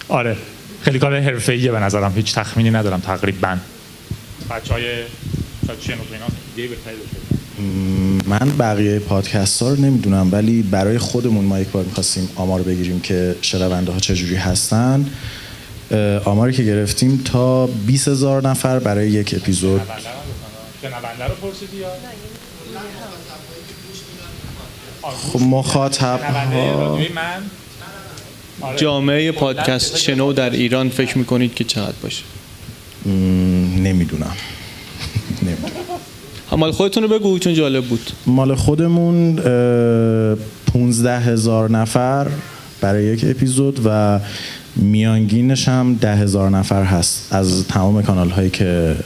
آره 0.09 0.37
خیلی 0.83 0.99
کار 0.99 1.21
حرفه‌ایه 1.21 1.73
به 1.73 1.79
نظرم 1.79 2.12
هیچ 2.17 2.35
تخمینی 2.35 2.71
ندارم 2.71 3.00
تقریبا. 3.00 3.57
بچهای 4.50 5.05
من 8.26 8.52
بقیه 8.59 8.99
پادکست 8.99 9.62
ها 9.62 9.69
رو 9.69 9.81
نمی‌دونم 9.81 10.29
ولی 10.33 10.62
برای 10.62 10.99
خودمون 10.99 11.45
ما 11.45 11.61
یک 11.61 11.69
بار 11.69 11.85
می‌خواستیم 11.85 12.29
آمار 12.37 12.62
بگیریم 12.62 13.00
که 13.00 13.37
شنونده 13.43 13.93
ها 13.93 13.99
چجوری 13.99 14.35
هستن. 14.37 15.07
آماری 16.25 16.52
که 16.52 16.62
گرفتیم 16.62 17.23
تا 17.25 17.67
20 17.67 18.09
هزار 18.09 18.49
نفر 18.49 18.79
برای 18.79 19.11
یک 19.11 19.35
اپیزود. 19.37 19.81
شنونده 20.83 21.25
رو 21.29 21.35
پرسیدی 21.35 21.76
یا؟ 21.76 21.88
خب 25.33 25.40
مخاطب. 25.40 26.21
ها 26.21 26.99
آره. 28.61 28.79
جامعه 28.79 29.33
پادکست 29.33 29.97
شنو 29.97 30.33
در 30.33 30.50
ایران 30.50 30.88
فکر 30.88 31.19
می‌کنید 31.19 31.55
که 31.55 31.64
چقدر 31.64 31.97
باشه؟ 32.02 32.23
نمی‌دونم. 33.76 34.37
مال 36.57 36.73
خودتون 36.73 37.02
رو 37.02 37.09
بگو 37.09 37.38
چون 37.38 37.54
جالب 37.54 37.85
بود. 37.85 38.11
مال 38.26 38.54
خودمون 38.54 39.37
15 40.73 41.19
هزار 41.19 41.71
نفر 41.71 42.26
برای 42.80 43.04
یک 43.04 43.25
اپیزود 43.28 43.80
و 43.85 44.21
میانگینش 44.76 45.69
هم 45.69 45.95
ده 45.95 46.16
هزار 46.16 46.50
نفر 46.50 46.85
هست 46.85 47.35
از 47.35 47.66
تمام 47.69 48.02
کانال 48.02 48.30
هایی 48.30 48.50
که 48.50 48.97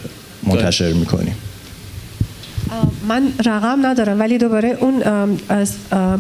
منتشر 0.43 0.93
می‌کنیم. 0.93 1.35
من 3.09 3.33
رقم 3.45 3.87
ندارم 3.87 4.21
ولی 4.21 4.39
دوباره 4.39 4.79
اون 4.81 5.03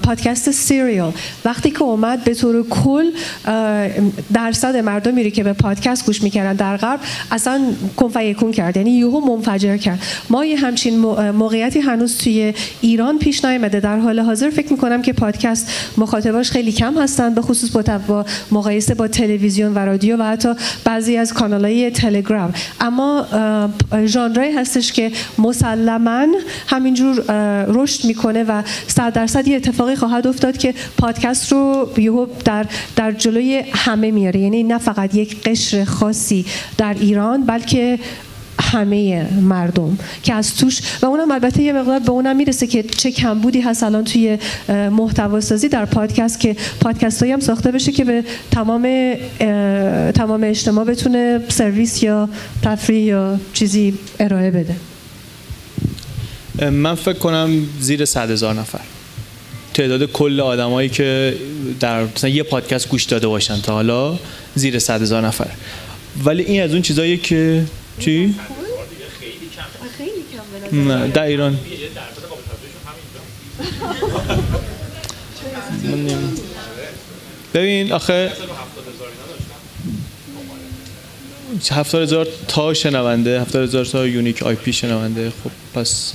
پادکست 0.03 0.51
سیریال. 0.51 1.13
وقتی 1.45 1.71
که 1.71 1.83
اومد 1.83 2.25
به 2.25 2.35
طور 2.35 2.69
کل 2.69 3.11
درصد 4.35 4.77
مردمی 4.77 5.31
که 5.31 5.45
به 5.45 5.53
پادکست 5.53 6.07
گوش 6.07 6.23
می‌کردن 6.23 6.53
در 6.53 6.77
غرب 6.77 7.01
اصلا 7.31 7.61
کنفیکون 7.97 8.53
کرد 8.53 8.77
یعنی 8.77 8.91
یهو 8.91 9.21
منفجر 9.21 9.77
کرد. 9.77 10.03
ما 10.31 10.45
یه 10.45 10.57
همچین 10.57 10.99
موقعیتی 11.31 11.81
هنوز 11.81 12.19
توی 12.19 12.55
ایران 12.81 13.19
پیش 13.19 13.45
نیامده. 13.45 13.81
در 13.81 13.99
حال 13.99 14.21
حاضر 14.21 14.51
فکر 14.51 14.73
می‌کنم 14.73 15.03
که 15.03 15.13
پادکست 15.13 15.73
مخاطباش 15.99 16.51
خیلی 16.51 16.73
کم 16.73 16.99
هستن 16.99 17.35
به 17.35 17.43
خصوص 17.43 17.71
با 18.07 18.25
مقایسه 18.51 18.95
با 18.95 19.09
تلویزیون 19.09 19.75
و 19.75 19.79
رادیو 19.79 20.17
و 20.17 20.23
حتی 20.23 20.55
بعضی 20.85 21.17
از 21.17 21.33
کانالهای 21.35 21.91
تلگرام. 21.91 22.55
اما 22.81 23.27
ژانری 24.07 24.53
هستش 24.53 24.93
که 24.93 25.13
مسلما 25.39 26.27
همینجور 26.67 27.25
رشد 27.69 28.05
می‌کنه 28.05 28.45
و 28.45 28.63
صد 28.87 29.13
درصد 29.13 29.49
یه 29.49 29.57
اتفاقی 29.57 29.97
خواهد 29.97 30.27
افتاد 30.27 30.57
که 30.57 30.75
پادکست 30.99 31.53
رو 31.53 31.89
یهو 31.97 32.27
در 32.45 32.67
در 32.97 33.13
جلوی 33.13 33.65
همه 33.73 34.11
میاره. 34.11 34.41
یعنی 34.41 34.63
نه 34.63 34.79
فقط 34.79 35.15
یک 35.15 35.43
قشر 35.43 35.85
خاصی 35.85 36.45
در 36.79 36.97
ایران 37.01 37.45
بلکه 37.47 37.99
همه 38.61 39.27
مردم 39.41 39.99
که 40.23 40.35
از 40.35 40.57
توش 40.57 40.81
و 41.03 41.07
اونم 41.07 41.31
البته 41.31 41.63
یه 41.63 41.73
مقدار 41.73 41.99
به 41.99 42.11
اونم 42.11 42.37
می‌رسه 42.37 42.67
که 42.67 42.83
چه 42.83 43.11
کمبودی 43.11 43.61
هست 43.61 43.83
الان 43.83 44.05
توی 44.05 44.39
محتوا 44.69 45.41
سازی 45.41 45.69
در 45.69 45.85
پادکست 45.85 46.41
که 46.41 46.57
پادکست 46.81 47.21
هایی 47.21 47.33
هم 47.33 47.41
ساخته 47.41 47.71
بشه 47.71 47.93
که 47.93 48.05
به 48.05 48.25
تمام 48.51 49.15
تمام 50.13 50.45
اجتماع 50.45 50.85
بتونه 50.85 51.41
سرویس 51.49 52.03
یا 52.03 52.29
تفریح 52.63 53.05
یا 53.05 53.41
چیزی 53.53 53.95
ارائه 54.21 54.51
بده. 54.51 54.75
من 56.61 56.95
فکر 56.95 57.19
کنم 57.19 57.69
زیر 57.81 58.05
صد 58.05 58.31
هزار 58.31 58.55
نفر. 58.55 58.81
تعداد 59.75 60.05
کل 60.05 60.41
آدمایی 60.41 60.89
که 60.89 61.37
در 61.81 62.05
مثلا 62.05 62.31
یه 62.31 62.43
پادکست 62.43 62.89
گوش 62.89 63.05
داده 63.05 63.27
باشن 63.27 63.61
تا 63.61 63.73
حالا 63.73 64.19
زیر 64.55 64.79
صد 64.79 65.03
هزار 65.03 65.27
نفر. 65.27 65.51
ولی 66.25 66.43
این 66.43 66.63
از 66.63 66.73
اون 66.73 66.83
چیزایی 66.83 67.17
که 67.17 67.65
چی؟ 67.99 68.35
نه 70.73 71.09
در 71.09 71.23
ایران. 71.23 71.59
ببین 77.55 77.93
آخه 77.93 78.33
هفتاد 81.73 82.03
هزار 82.03 82.29
تا 82.49 82.75
شنونده 82.75 83.41
هفتاد 83.41 83.63
هزار 83.63 83.85
تا 83.85 84.07
unique 84.07 84.43
IP 84.43 84.73
شنونده. 84.73 85.33
خب 85.45 85.81
پس 85.81 86.13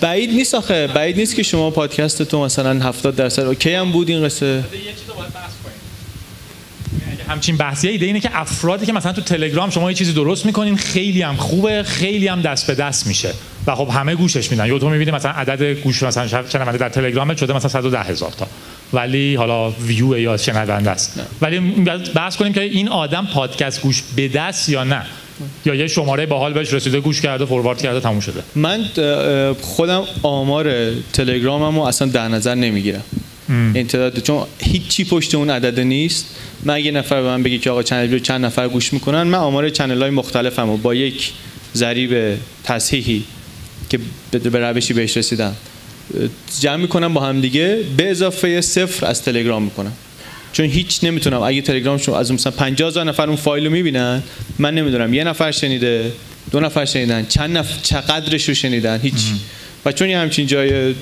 بعید 0.00 0.30
نیست 0.30 0.54
آخه. 0.54 0.86
بعید 0.86 1.16
نیست 1.16 1.34
که 1.34 1.42
شما 1.42 1.70
پادکست 1.70 2.22
تو 2.22 2.44
مثلا 2.44 2.80
هفتاد 2.80 3.14
درصد 3.14 3.42
OK 3.42 3.74
هم 3.74 3.92
بود 3.92 4.08
این 4.08 4.24
قصه؟ 4.24 4.64
همچین 7.28 7.56
بحثیه. 7.56 7.90
ایده 7.90 8.06
اینه 8.06 8.20
که 8.20 8.40
افرادی 8.40 8.86
که 8.86 8.92
مثلا 8.92 9.12
تو 9.12 9.20
تلگرام 9.20 9.70
شما 9.70 9.90
یه 9.90 9.96
چیزی 9.96 10.12
درست 10.12 10.46
می‌کنین 10.46 10.76
خیلی 10.76 11.22
هم 11.22 11.36
خوبه 11.36 11.82
خیلی 11.82 12.28
هم 12.28 12.42
دست 12.42 12.66
به 12.66 12.74
دست 12.74 13.06
میشه. 13.06 13.34
و 13.66 13.74
خب 13.74 13.88
همه 13.88 14.14
گوشش 14.14 14.50
میدن. 14.50 14.66
یا 14.66 14.78
تو 14.78 14.88
می‌بینی 14.88 15.10
مثلا 15.10 15.30
عدد 15.30 15.62
گوش 15.62 16.02
مثلا 16.02 16.42
شنونده 16.48 16.78
در 16.78 16.88
تلگرام 16.88 17.36
شده 17.36 17.52
مثلا 17.52 17.68
110 17.68 18.00
هزار 18.00 18.32
تا. 18.38 18.46
ولی 18.92 19.34
حالا 19.34 19.70
ویو 19.70 20.18
یا 20.18 20.36
شنونده 20.36 20.90
است. 20.90 21.20
ولی 21.42 21.60
بحث 22.14 22.36
کنیم 22.36 22.52
که 22.52 22.60
این 22.60 22.88
آدم 22.88 23.28
پادکست 23.34 23.82
گوش 23.82 24.02
به 24.16 24.28
دست 24.28 24.68
یا 24.68 24.84
نه؟ 24.84 25.02
یا 25.64 25.74
یه 25.74 25.88
شماره 25.88 26.26
باحال 26.26 26.52
بهش 26.52 26.74
رسیده 26.74 27.00
گوش 27.00 27.20
کرده 27.20 27.44
فوروارد 27.44 27.82
کرده 27.82 28.00
تموم 28.00 28.20
شده. 28.20 28.42
من 28.54 28.84
خودم 29.60 30.02
آمار 30.22 30.90
تلگراممو 31.12 31.82
اصلا 31.82 32.08
در 32.08 32.28
نظر 32.28 32.54
نمی‌گیرم. 32.54 33.02
این 33.48 33.86
تعداد 33.86 34.18
چون 34.18 34.42
هیچی 34.58 35.04
پشت 35.04 35.34
اون 35.34 35.50
عدد 35.50 35.80
نیست. 35.80 36.26
من 36.64 36.84
یه 36.84 36.90
نفر 36.90 37.22
به 37.22 37.28
من 37.28 37.42
بگی 37.42 37.58
که 37.58 37.70
آقا 37.70 37.82
چند 37.82 38.22
چند 38.22 38.44
نفر 38.44 38.68
گوش 38.68 38.92
می‌کنن 38.92 39.22
من 39.22 39.38
آمار 39.38 39.68
چنل 39.68 40.02
های 40.02 40.10
مختلفم 40.10 40.68
و 40.68 40.76
با 40.76 40.94
یک 40.94 41.32
ضریب 41.74 42.38
تصحیحی 42.64 43.24
که 43.90 43.98
به 44.30 44.58
روشی 44.58 44.92
بهش 44.94 45.16
رسیدم 45.16 45.56
جمع 46.60 46.76
می‌کنم 46.76 47.14
با 47.14 47.20
هم 47.20 47.40
دیگه 47.40 47.78
به 47.96 48.10
اضافه 48.10 48.60
صفر 48.60 49.06
از 49.06 49.22
تلگرام 49.22 49.62
می‌کنم. 49.62 49.92
چون 50.52 50.66
هیچ 50.66 51.04
نمی‌تونم 51.04 51.42
اگه 51.42 51.62
تلگرام 51.62 51.98
شما 51.98 52.18
از 52.18 52.32
مثلا 52.32 52.52
50 52.52 53.04
نفر 53.04 53.26
اون 53.26 53.36
فایل 53.36 53.64
رو 53.64 53.72
می‌بینن 53.72 54.22
من 54.58 54.74
نمی‌دونم 54.74 55.14
یه 55.14 55.24
نفر 55.24 55.50
شنیده 55.50 56.12
دو 56.50 56.60
نفر 56.60 56.84
شنیدن 56.84 57.26
چند 57.26 57.56
نفر 57.56 57.74
چقدرش 57.82 58.48
رو 58.48 58.54
شنیدن 58.54 59.00
هیچ. 59.00 59.14
و 59.84 59.92
چون 59.92 60.08
یه 60.08 60.18
همچین 60.18 60.46
جای 60.46 60.94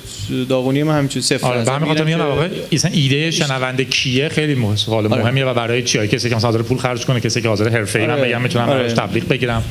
داغونی 0.49 0.83
من 0.83 0.99
همچین 0.99 1.23
صفر 1.23 1.47
آره 1.47 1.65
به 1.65 1.73
همین 1.73 1.89
خاطر 1.89 2.05
میگم 2.05 2.19
واقعا 2.19 2.49
ایده 2.93 3.31
شنونده 3.31 3.85
کیه 3.85 4.29
خیلی 4.29 4.57
سوال 4.77 5.07
آره. 5.13 5.23
مهمیه 5.23 5.45
و 5.45 5.55
برای 5.55 5.83
چی 5.83 6.09
کسی 6.09 6.29
که 6.29 6.37
مثلا 6.37 6.51
حاضر 6.51 6.63
پول 6.63 6.79
خرج 6.79 7.05
کنه 7.05 7.21
کسی 7.21 7.43
که 7.43 7.49
حاضر 7.49 7.69
حرفه‌ای 7.69 8.07
من 8.07 8.13
آره. 8.13 8.29
بگم 8.29 8.43
می‌تونم 8.43 8.69
آره. 8.69 8.79
براش 8.79 8.93
تبلیغ 8.93 9.29
بگیرم. 9.29 9.65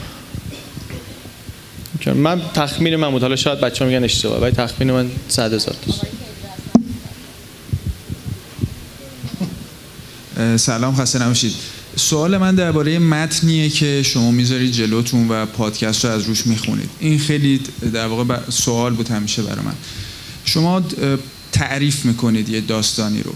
کردم 2.04 2.20
من 2.20 2.42
تخمین 2.54 2.96
من 2.96 3.12
بود. 3.12 3.22
حالا 3.22 3.36
شاید 3.36 3.60
بچه‌ها 3.60 3.92
میگن 3.92 4.04
اشتباه 4.04 4.42
ولی 4.42 4.52
تخمین 4.52 4.92
من 4.92 5.12
100 5.28 5.54
هزار 5.54 5.76
سلام 10.58 10.96
خسته 10.96 11.22
نباشید. 11.22 11.54
سوال 11.96 12.38
من 12.38 12.56
درباره 12.56 13.00
متنیه 13.00 13.70
که 13.70 14.04
شما 14.04 14.32
می‌ذارید 14.32 14.72
جلوتون 14.72 15.28
و 15.28 15.46
پادکست 15.46 16.06
رو 16.06 16.12
از 16.12 16.24
روش 16.24 16.48
می‌خونید. 16.48 16.90
این 17.00 17.20
خیلی 17.20 17.62
در 17.94 18.08
واقع 18.08 18.50
سوال 18.50 18.94
بود 18.94 19.10
همیشه 19.10 19.42
برای 19.42 19.66
من. 19.66 19.74
شما 20.46 20.84
تعریف 21.52 22.06
می‌کنید 22.06 22.50
یه 22.50 22.62
داستانی 22.62 23.22
رو. 23.22 23.36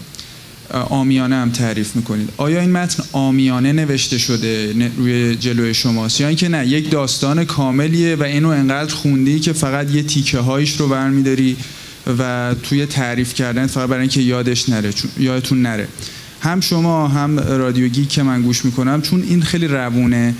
آمیانه 0.70 1.36
هم 1.36 1.50
تعریف 1.50 1.96
می‌کنید. 1.96 2.28
آیا 2.36 2.60
این 2.60 2.72
متن 2.72 3.02
آمیانه 3.12 3.72
نوشته 3.72 4.18
شده 4.18 4.74
روی 4.96 5.36
جلوی 5.36 5.74
شماست؟ 5.74 6.20
یا 6.20 6.28
اینکه 6.28 6.48
نه 6.48 6.66
یک 6.66 6.90
داستان 6.90 7.44
کاملیه 7.44 8.16
و 8.16 8.22
اینو 8.22 8.48
انقدر 8.48 8.94
خوندی 8.94 9.40
که 9.40 9.52
فقط 9.52 9.90
یه 9.90 10.02
تیکه 10.02 10.38
هایش 10.38 10.76
رو 10.76 10.88
برمیداری 10.88 11.56
و 12.18 12.54
توی 12.62 12.86
تعریف 12.86 13.34
کردن 13.34 13.66
فقط 13.66 13.88
برای 13.88 14.00
اینکه 14.00 14.20
یادش 14.20 14.68
نره 14.68 14.90
یادتون 15.18 15.62
نره. 15.62 15.88
هم 16.40 16.60
شما 16.60 17.08
هم 17.08 17.38
رادیوگی 17.40 18.04
که 18.04 18.22
من 18.22 18.42
گوش 18.42 18.64
می‌کنم 18.64 19.02
چون 19.02 19.22
این 19.22 19.42
خیلی 19.42 19.66
روونه 19.66 20.34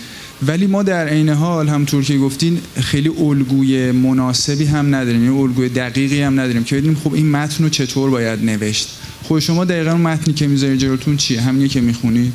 ولی 0.47 0.67
ما 0.67 0.83
در 0.83 1.09
عین 1.09 1.29
حال 1.29 1.69
همطور 1.69 2.05
که 2.05 2.19
گفتین 2.19 2.61
خیلی 2.81 3.09
الگوی 3.09 3.91
مناسبی 3.93 4.65
هم 4.65 4.95
نداریم 4.95 5.25
یه 5.25 5.41
الگوی 5.41 5.69
دقیقی 5.69 6.23
هم 6.23 6.41
نداریم 6.41 6.65
که 6.65 6.77
بدونیم 6.77 7.01
خب 7.05 7.15
این 7.15 7.31
متن 7.31 7.65
رو 7.65 7.71
چطور 7.71 8.11
باید 8.11 8.45
نوشت. 8.45 8.89
خب 9.29 9.39
شما 9.39 9.65
دقیقا 9.65 9.95
متنی 9.95 10.35
که 10.35 10.47
می‌ذاری 10.47 10.77
جلوتون 10.77 11.17
چیه؟ 11.17 11.41
همینی 11.41 11.69
که 11.69 11.81
می‌خونید 11.81 12.33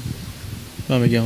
من 0.89 1.01
بگم 1.01 1.23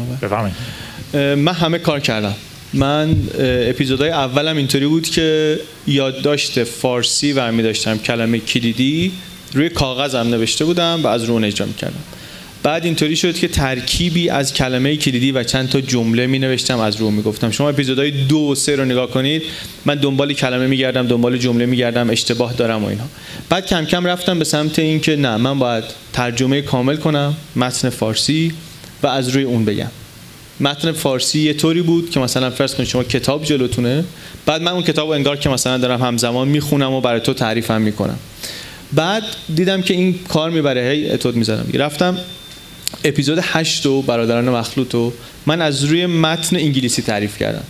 من 1.36 1.54
همه 1.54 1.78
کار 1.78 2.00
کردم. 2.00 2.36
من 2.74 3.16
اپیزودهای 3.40 4.10
اولم 4.10 4.58
اینطوری 4.58 4.88
بود 4.88 5.10
که 5.10 5.60
یادداشت 5.88 6.64
فارسی 6.64 7.34
و 7.34 7.62
داشتم 7.62 7.98
کلمه 7.98 8.40
کلیدی 8.40 9.12
روی 9.54 9.70
کاغذم 9.70 10.18
نوشته 10.18 10.66
بودم 10.66 11.00
و 11.04 11.08
از 11.08 11.24
رو 11.24 11.36
اجرا 11.36 11.68
می‌کردم. 11.68 12.00
بعد 12.68 12.86
اینطوری 12.86 13.16
شد 13.16 13.36
که 13.36 13.48
ترکیبی 13.48 14.30
از 14.30 14.54
کلمه 14.54 14.98
کلیدی 14.98 15.32
و 15.32 15.44
چند 15.44 15.70
تا 15.70 15.82
جمله 15.82 16.28
می 16.28 16.40
نوشتم 16.40 16.80
از 16.80 16.96
رو 16.96 17.12
می 17.12 17.22
گفتم 17.22 17.52
شما 17.52 17.70
اپیزودهای 17.70 18.12
دو 18.12 18.38
و 18.38 18.56
سه 18.56 18.76
رو 18.76 18.86
نگاه 18.86 19.12
کنید 19.12 19.44
من 19.86 19.96
دنبال 19.96 20.34
کلمه 20.34 20.68
می 20.68 20.78
گردم 20.78 21.08
دنبال 21.08 21.38
جمله 21.38 21.66
می 21.66 21.78
گردم 21.78 22.10
اشتباه 22.10 22.54
دارم 22.54 22.84
و 22.84 22.88
اینها 22.88 23.06
بعد 23.50 23.66
کم 23.66 23.86
کم 23.86 24.08
رفتم 24.08 24.40
به 24.40 24.46
سمت 24.46 24.80
اینکه 24.80 25.16
نه 25.16 25.38
من 25.38 25.60
باید 25.60 25.84
ترجمه 26.14 26.62
کامل 26.62 26.96
کنم 26.96 27.38
متن 27.56 27.90
فارسی 27.90 28.54
و 29.04 29.08
از 29.08 29.30
روی 29.30 29.44
اون 29.44 29.66
بگم. 29.66 29.92
متن 30.60 30.92
فارسی 30.92 31.40
یه 31.40 31.54
طوری 31.54 31.82
بود 31.82 32.10
که 32.10 32.20
مثلا 32.20 32.50
فرض 32.50 32.76
کنید 32.76 32.90
شما 32.90 33.04
کتاب 33.04 33.44
جلوتونه 33.44 34.04
بعد 34.46 34.62
من 34.62 34.72
اون 34.72 34.84
کتاب 34.84 35.10
انگار 35.10 35.38
که 35.38 35.50
مثلا 35.50 35.78
دارم 35.78 36.02
همزمان 36.02 36.48
می‌خونم 36.48 36.94
و 36.94 37.02
برای 37.02 37.20
تو 37.20 37.34
تعریفم 37.34 37.82
می‌کنم. 37.82 38.20
بعد 38.94 39.24
دیدم 39.56 39.82
که 39.82 39.94
این 39.94 40.20
کار 40.28 40.50
می‌بره 40.50 40.90
هی 40.92 41.10
اتود 41.10 41.36
می‌زنم. 41.36 41.66
رفتم 41.74 42.18
اپیزود 43.04 43.40
8 43.42 43.86
و 43.86 44.02
برادران 44.02 44.50
مخلوط 44.50 44.96
و 44.96 45.14
من 45.46 45.62
از 45.62 45.84
روی 45.84 46.06
متن 46.06 46.56
انگلیسی 46.56 47.02
تعریف 47.02 47.38
کردم. 47.38 47.64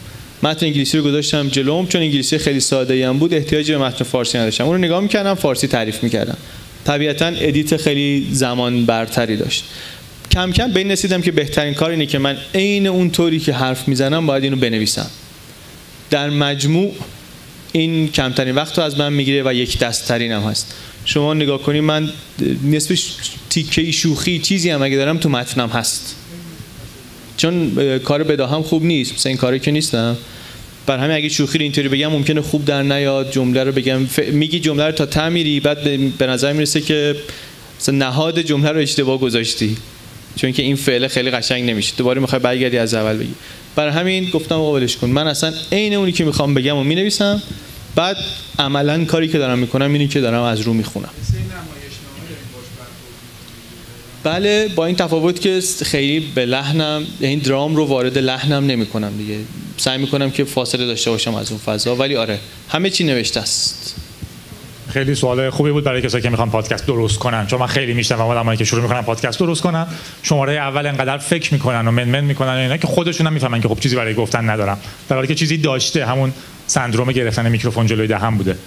متن 0.43 0.65
انگلیسی 0.65 0.97
رو 0.97 1.03
گذاشتم 1.03 1.47
جلوم 1.47 1.87
چون 1.87 2.01
انگلیسی 2.01 2.37
خیلی 2.37 2.59
ساده 2.59 3.11
بود 3.11 3.33
احتیاجی 3.33 3.71
به 3.71 3.77
متن 3.77 4.03
فارسی 4.03 4.37
نداشتم. 4.37 4.63
اون 4.63 4.73
رو 4.73 4.79
نگاه 4.79 4.99
می‌کردم 4.99 5.33
فارسی 5.33 5.67
تعریف 5.67 6.03
می‌کردم. 6.03 6.37
طبیعتا 6.85 7.25
edit 7.25 7.77
خیلی 7.77 8.27
زمان 8.31 8.85
برتری 8.85 9.37
داشت. 9.37 9.63
کم 10.31 10.51
کم 10.51 10.71
به 10.71 10.79
این 10.79 10.91
رسیدم 10.91 11.21
که 11.21 11.31
بهترین 11.31 11.73
کار 11.73 11.89
اینه 11.89 12.05
که 12.05 12.19
من 12.19 12.37
عین 12.55 12.87
اون 12.87 13.09
طوری 13.09 13.39
که 13.39 13.53
حرف 13.53 13.87
می‌زنم 13.87 14.25
باید 14.25 14.43
اینو 14.43 14.55
بنویسم. 14.55 15.09
در 16.09 16.29
مجموع 16.29 16.95
این 17.71 18.11
کمترین 18.11 18.55
وقت 18.55 18.77
رو 18.77 18.83
از 18.83 18.97
من 18.97 19.13
می‌گیره 19.13 19.43
و 19.45 19.53
یک 19.53 19.79
دستترین 19.79 20.31
هم 20.31 20.41
هست. 20.41 20.75
شما 21.07 21.33
نگاه 21.33 21.61
کنید 21.61 21.83
من 21.83 22.09
نصف 22.63 22.99
تیکه 23.49 23.91
شوخی 23.91 24.39
چیزی 24.39 24.69
هم 24.69 24.81
اگه 24.81 24.95
دارم 24.95 25.17
تو 25.17 25.29
متنم 25.29 25.69
هست. 25.69 26.15
چون 27.37 27.71
کار 27.99 28.23
بداهم 28.23 28.63
خوب 28.63 28.85
نیست. 28.85 29.13
مثلا 29.13 29.29
این 29.29 29.37
کاری 29.37 29.59
که 29.59 29.71
نیستم. 29.71 30.17
بر 30.85 30.97
همین 30.97 31.15
اگه 31.15 31.29
شوخی 31.29 31.57
رو 31.57 31.63
اینطوری 31.63 31.87
بگم 31.89 32.07
ممکنه 32.07 32.41
خوب 32.41 32.65
در 32.65 32.83
نیاد. 32.83 33.31
جمله 33.31 33.63
رو 33.63 33.71
بگم. 33.71 34.07
میگی 34.31 34.59
جمله 34.59 34.85
رو 34.85 34.91
تا 34.91 35.05
تعمیری 35.05 35.59
بعد 35.59 35.83
به 36.17 36.27
نظر 36.27 36.53
می‌رسه 36.53 36.81
که 36.81 37.15
مثلا 37.79 37.95
نهاد 37.95 38.41
جمله 38.41 38.71
رو 38.71 38.79
اشتباه 38.79 39.19
گذاشتی. 39.19 39.77
چون 40.35 40.51
که 40.51 40.63
این 40.63 40.75
فعل 40.75 41.07
خیلی 41.07 41.31
قشنگ 41.31 41.69
نمیشه. 41.69 41.93
دوباره 41.97 42.21
می‌خوای 42.21 42.41
برگردی 42.41 42.77
از 42.77 42.93
اول 42.93 43.17
بگی. 43.17 43.33
برای 43.75 43.93
همین 43.93 44.29
گفتم 44.29 44.55
قابلش 44.55 44.97
کن. 44.97 45.09
من 45.09 45.27
اصلا 45.27 45.53
عین 45.71 45.93
اونی 45.93 46.11
که 46.11 46.25
می‌خوام 46.25 46.53
بگم 46.53 46.77
و 46.77 46.83
می‌نویسم. 46.83 47.41
بعد 47.97 48.17
عملا 48.59 49.05
کاری 49.05 49.27
که 49.27 49.37
دارم 49.37 49.59
می‌کنم 49.59 49.93
اینی 49.93 50.07
که 50.07 50.21
دارم 50.21 50.43
از 50.43 50.61
رو 50.61 50.73
می‌خونم. 50.73 51.09
بله 54.23 54.67
با 54.67 54.85
این 54.85 54.95
تفاوت 54.95 55.41
که 55.41 55.61
خیلی 55.81 56.19
به 56.19 56.45
لحنم 56.45 57.05
این 57.19 57.39
درام 57.39 57.75
رو 57.75 57.85
وارد 57.85 58.17
لحنم 58.17 58.65
نمی‌کنم 58.65 59.17
دیگه. 59.17 59.39
سعی 59.77 59.97
می‌کنم 59.97 60.31
که 60.31 60.43
فاصله 60.43 60.85
داشته 60.85 61.11
باشم 61.11 61.35
از 61.35 61.51
اون 61.51 61.59
فضا 61.59 61.95
ولی 61.95 62.15
آره 62.15 62.39
همه 62.69 62.89
چی 62.89 63.03
نوشته 63.03 63.39
است. 63.39 63.95
خیلی 64.97 65.15
سوال 65.15 65.49
خوبی 65.49 65.71
بود 65.71 65.83
برای 65.83 66.01
کسایی 66.01 66.23
که 66.23 66.29
می‌خوان 66.29 66.49
پادکست 66.49 66.87
درست 66.87 67.19
کنن. 67.19 67.47
چون 67.47 67.59
من 67.59 67.67
خیلی 67.67 67.93
میشنوم 67.93 68.21
آدمایی 68.21 68.57
که 68.57 68.63
شروع 68.63 68.81
می‌کنن 68.81 69.01
پادکست 69.01 69.39
درست 69.39 69.61
کنن. 69.61 69.87
شماره 70.23 70.53
اول 70.53 70.85
انقدر 70.85 71.17
فکر 71.17 71.53
می‌کنن 71.53 71.87
و 71.87 71.91
منمن 71.91 72.23
می‌کنن 72.23 72.49
اینا 72.49 72.77
که 72.77 72.87
خودشون 72.87 73.27
هم 73.27 73.33
می‌فهمن 73.33 73.61
که 73.61 73.67
خب 73.67 73.79
چیزی 73.79 73.95
برای 73.95 74.13
گفتن 74.13 74.49
ندارم. 74.49 74.79
در 75.09 75.15
حالی 75.15 75.27
که 75.27 75.35
چیزی 75.35 75.57
داشته 75.57 76.05
همون 76.05 76.33
سندروم 76.67 77.11
گرفتن 77.11 77.49
میکروفون 77.49 77.87
جلوی 77.87 78.07
دهن 78.07 78.37
بوده. 78.37 78.57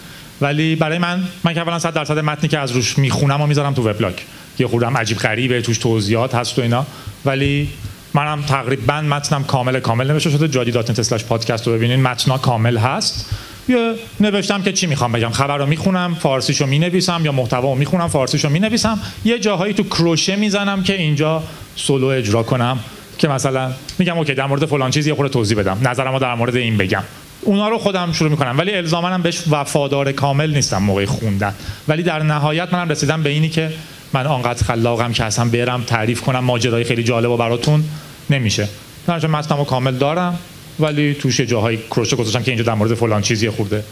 ولی 0.40 0.76
برای 0.76 0.98
من 0.98 1.22
من 1.44 1.54
که 1.54 1.60
اولا 1.60 1.78
100 1.78 1.94
درصد 1.94 2.18
متنی 2.18 2.48
که 2.48 2.58
از 2.58 2.72
روش 2.72 2.98
می‌خونم 2.98 3.40
و 3.40 3.46
می‌ذارم 3.46 3.74
تو 3.74 3.88
وبلاگ. 3.88 4.14
یه 4.58 4.66
خوردم 4.66 4.96
عجیب 4.96 5.18
غریبه 5.18 5.62
توش 5.62 5.78
توضیحات 5.78 6.34
هست 6.34 6.58
و 6.58 6.62
اینا. 6.62 6.86
ولی 7.24 7.68
منم 8.14 8.42
تقریبا 8.42 9.00
متنم 9.00 9.44
کامل 9.44 9.80
کامل 9.80 10.10
نوشته 10.10 10.30
شده. 10.30 10.48
جادی 10.48 10.70
دات 10.70 11.22
پادکست 11.28 11.66
رو 11.66 11.72
ببینین. 11.72 12.02
متنا 12.02 12.38
کامل 12.38 12.76
هست. 12.76 13.30
یه 13.68 13.94
نوشتم 14.20 14.62
که 14.62 14.72
چی 14.72 14.86
می‌خوام 14.86 15.12
بگم؟ 15.12 15.30
خبر 15.30 15.58
رو 15.58 15.66
می‌خونم 15.66 16.14
فارسیشو 16.14 16.66
می‌نویسم 16.66 17.20
یا 17.24 17.32
محتوا 17.32 17.72
رو 17.72 17.74
می‌خونم 17.74 18.08
فارسیشو 18.08 18.48
می‌نویسم. 18.48 18.98
یه 19.24 19.38
جاهایی 19.38 19.74
تو 19.74 19.82
کروشه 19.82 20.36
می‌زنم 20.36 20.82
که 20.82 20.96
اینجا 20.96 21.42
سولو 21.76 22.06
اجرا 22.06 22.42
کنم 22.42 22.78
که 23.18 23.28
مثلا 23.28 23.72
میگم 23.98 24.18
اوکی 24.18 24.34
در 24.34 24.46
مورد 24.46 24.66
فلان 24.66 24.90
چیزی 24.90 25.10
یه 25.10 25.16
خورده 25.16 25.32
توضیح 25.32 25.58
بدم. 25.58 25.78
نظرمو 25.82 26.18
در 26.18 26.34
مورد 26.34 26.56
این 26.56 26.76
بگم. 26.76 27.02
اونا 27.42 27.68
رو 27.68 27.78
خودم 27.78 28.12
شروع 28.12 28.30
می‌کنم. 28.30 28.58
ولی 28.58 28.74
الزاما 28.74 29.18
بهش 29.18 29.42
وفادار 29.50 30.12
کامل 30.12 30.54
نیستم 30.54 30.78
موقع 30.78 31.04
خوندن. 31.04 31.54
ولی 31.88 32.02
در 32.02 32.22
نهایت 32.22 32.74
منم 32.74 32.88
رسیدم 32.88 33.22
به 33.22 33.30
اینی 33.30 33.48
که 33.48 33.72
من 34.12 34.26
آنقدر 34.26 34.64
خلاقم 34.64 35.12
که 35.12 35.24
اصلا 35.24 35.44
برم 35.44 35.82
تعریف 35.82 36.20
کنم 36.20 36.38
ماجرای 36.38 36.84
خیلی 36.84 37.02
جالب 37.02 37.30
و 37.30 37.36
براتون 37.36 37.84
نمیشه. 38.30 38.68
در 39.06 39.26
متنمو 39.26 39.64
کامل 39.64 39.94
دارم. 39.94 40.38
ولی 40.80 41.14
توش 41.14 41.40
جاهای 41.40 41.76
کروشه 41.76 42.16
گذاشتم 42.16 42.42
که 42.42 42.50
اینجا 42.50 42.64
در 42.64 42.74
مورد 42.74 42.94
فلان 42.94 43.22
چیزی 43.22 43.50
خورده. 43.50 43.84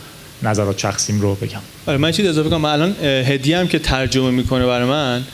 نظرات 0.43 0.79
شخصیم 0.79 1.21
رو 1.21 1.35
بگم. 1.35 1.61
آره 1.87 1.99
من 1.99 2.13
چیز 2.13 2.27
اضافه 2.27 2.49
کنم. 2.51 2.65
الان 2.65 2.97
هدیه 3.03 3.59
هم 3.59 3.69
که 3.69 3.79
ترجمه 3.79 4.31
می‌کنه 4.31 4.67
برای 4.67 4.89
من 4.89 5.25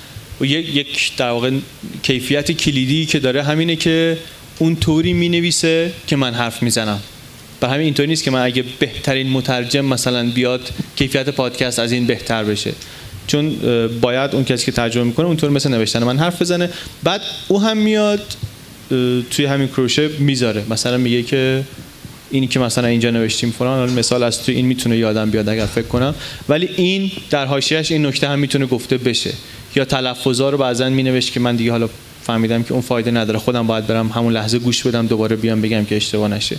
و 0.40 0.44
یک 0.44 1.16
در 1.16 1.30
واقع 1.30 1.50
کیفیت 2.02 2.52
کلیدی 2.52 3.06
که 3.06 3.18
داره 3.18 3.42
همینه 3.42 3.76
که 3.76 4.18
اون 4.58 4.76
طوری 4.76 5.12
می‌نویسه 5.12 5.92
که 6.06 6.16
من 6.16 6.34
حرف 6.34 6.62
می‌زنم. 6.62 7.00
به 7.60 7.68
همین 7.68 7.84
اینطوری 7.84 8.08
نیست 8.08 8.24
که 8.24 8.30
من 8.30 8.44
اگه 8.44 8.64
بهترین 8.78 9.30
مترجم 9.30 9.84
مثلا 9.84 10.30
بیاد 10.30 10.70
کیفیت 10.96 11.28
پادکست 11.28 11.78
از 11.78 11.92
این 11.92 12.06
بهتر 12.06 12.44
بشه. 12.44 12.72
چون 13.26 13.56
باید 14.00 14.34
اون 14.34 14.44
کسی 14.44 14.66
که 14.66 14.72
ترجمه 14.72 15.04
می‌کنه 15.04 15.26
اونطور 15.26 15.50
مثل 15.50 15.70
نوشتن 15.70 16.04
من 16.04 16.18
حرف 16.18 16.42
بزنه. 16.42 16.70
بعد 17.02 17.20
او 17.48 17.62
هم 17.62 17.76
میاد 17.76 18.22
توی 19.30 19.44
همین 19.44 19.68
کروشه 19.68 20.08
می‌ذاره. 20.18 20.62
مثلا 20.70 20.96
میگه 20.96 21.22
که 21.22 21.62
اینی 22.30 22.46
که 22.46 22.58
مثلا 22.58 22.88
اینجا 22.88 23.10
نوشتیم 23.10 23.50
فلان 23.50 23.92
مثال 23.92 24.22
از 24.22 24.42
تو 24.42 24.52
این 24.52 24.66
می‌تونه 24.66 24.96
یادم 24.96 25.30
بیاد 25.30 25.48
اگر 25.48 25.66
فکر 25.66 25.86
کنم. 25.86 26.14
ولی 26.48 26.68
این 26.76 27.10
در 27.30 27.46
حاشیهش 27.46 27.92
این 27.92 28.06
نکته 28.06 28.28
هم 28.28 28.38
می‌تونه 28.38 28.66
گفته 28.66 28.98
بشه. 28.98 29.30
یا 29.76 29.84
تلفظا 29.84 30.50
رو 30.50 30.58
بعضا 30.58 30.88
مینوشت 30.88 31.32
که 31.32 31.40
من 31.40 31.56
دیگه 31.56 31.70
حالا 31.70 31.88
فهمیدم 32.22 32.62
که 32.62 32.72
اون 32.72 32.82
فایده 32.82 33.10
نداره. 33.10 33.38
خودم 33.38 33.66
باید 33.66 33.86
برم 33.86 34.08
همون 34.08 34.32
لحظه 34.32 34.58
گوش 34.58 34.86
بدم 34.86 35.06
دوباره 35.06 35.36
بیام 35.36 35.62
بگم 35.62 35.84
که 35.84 35.96
اشتباه 35.96 36.28
نشه. 36.28 36.52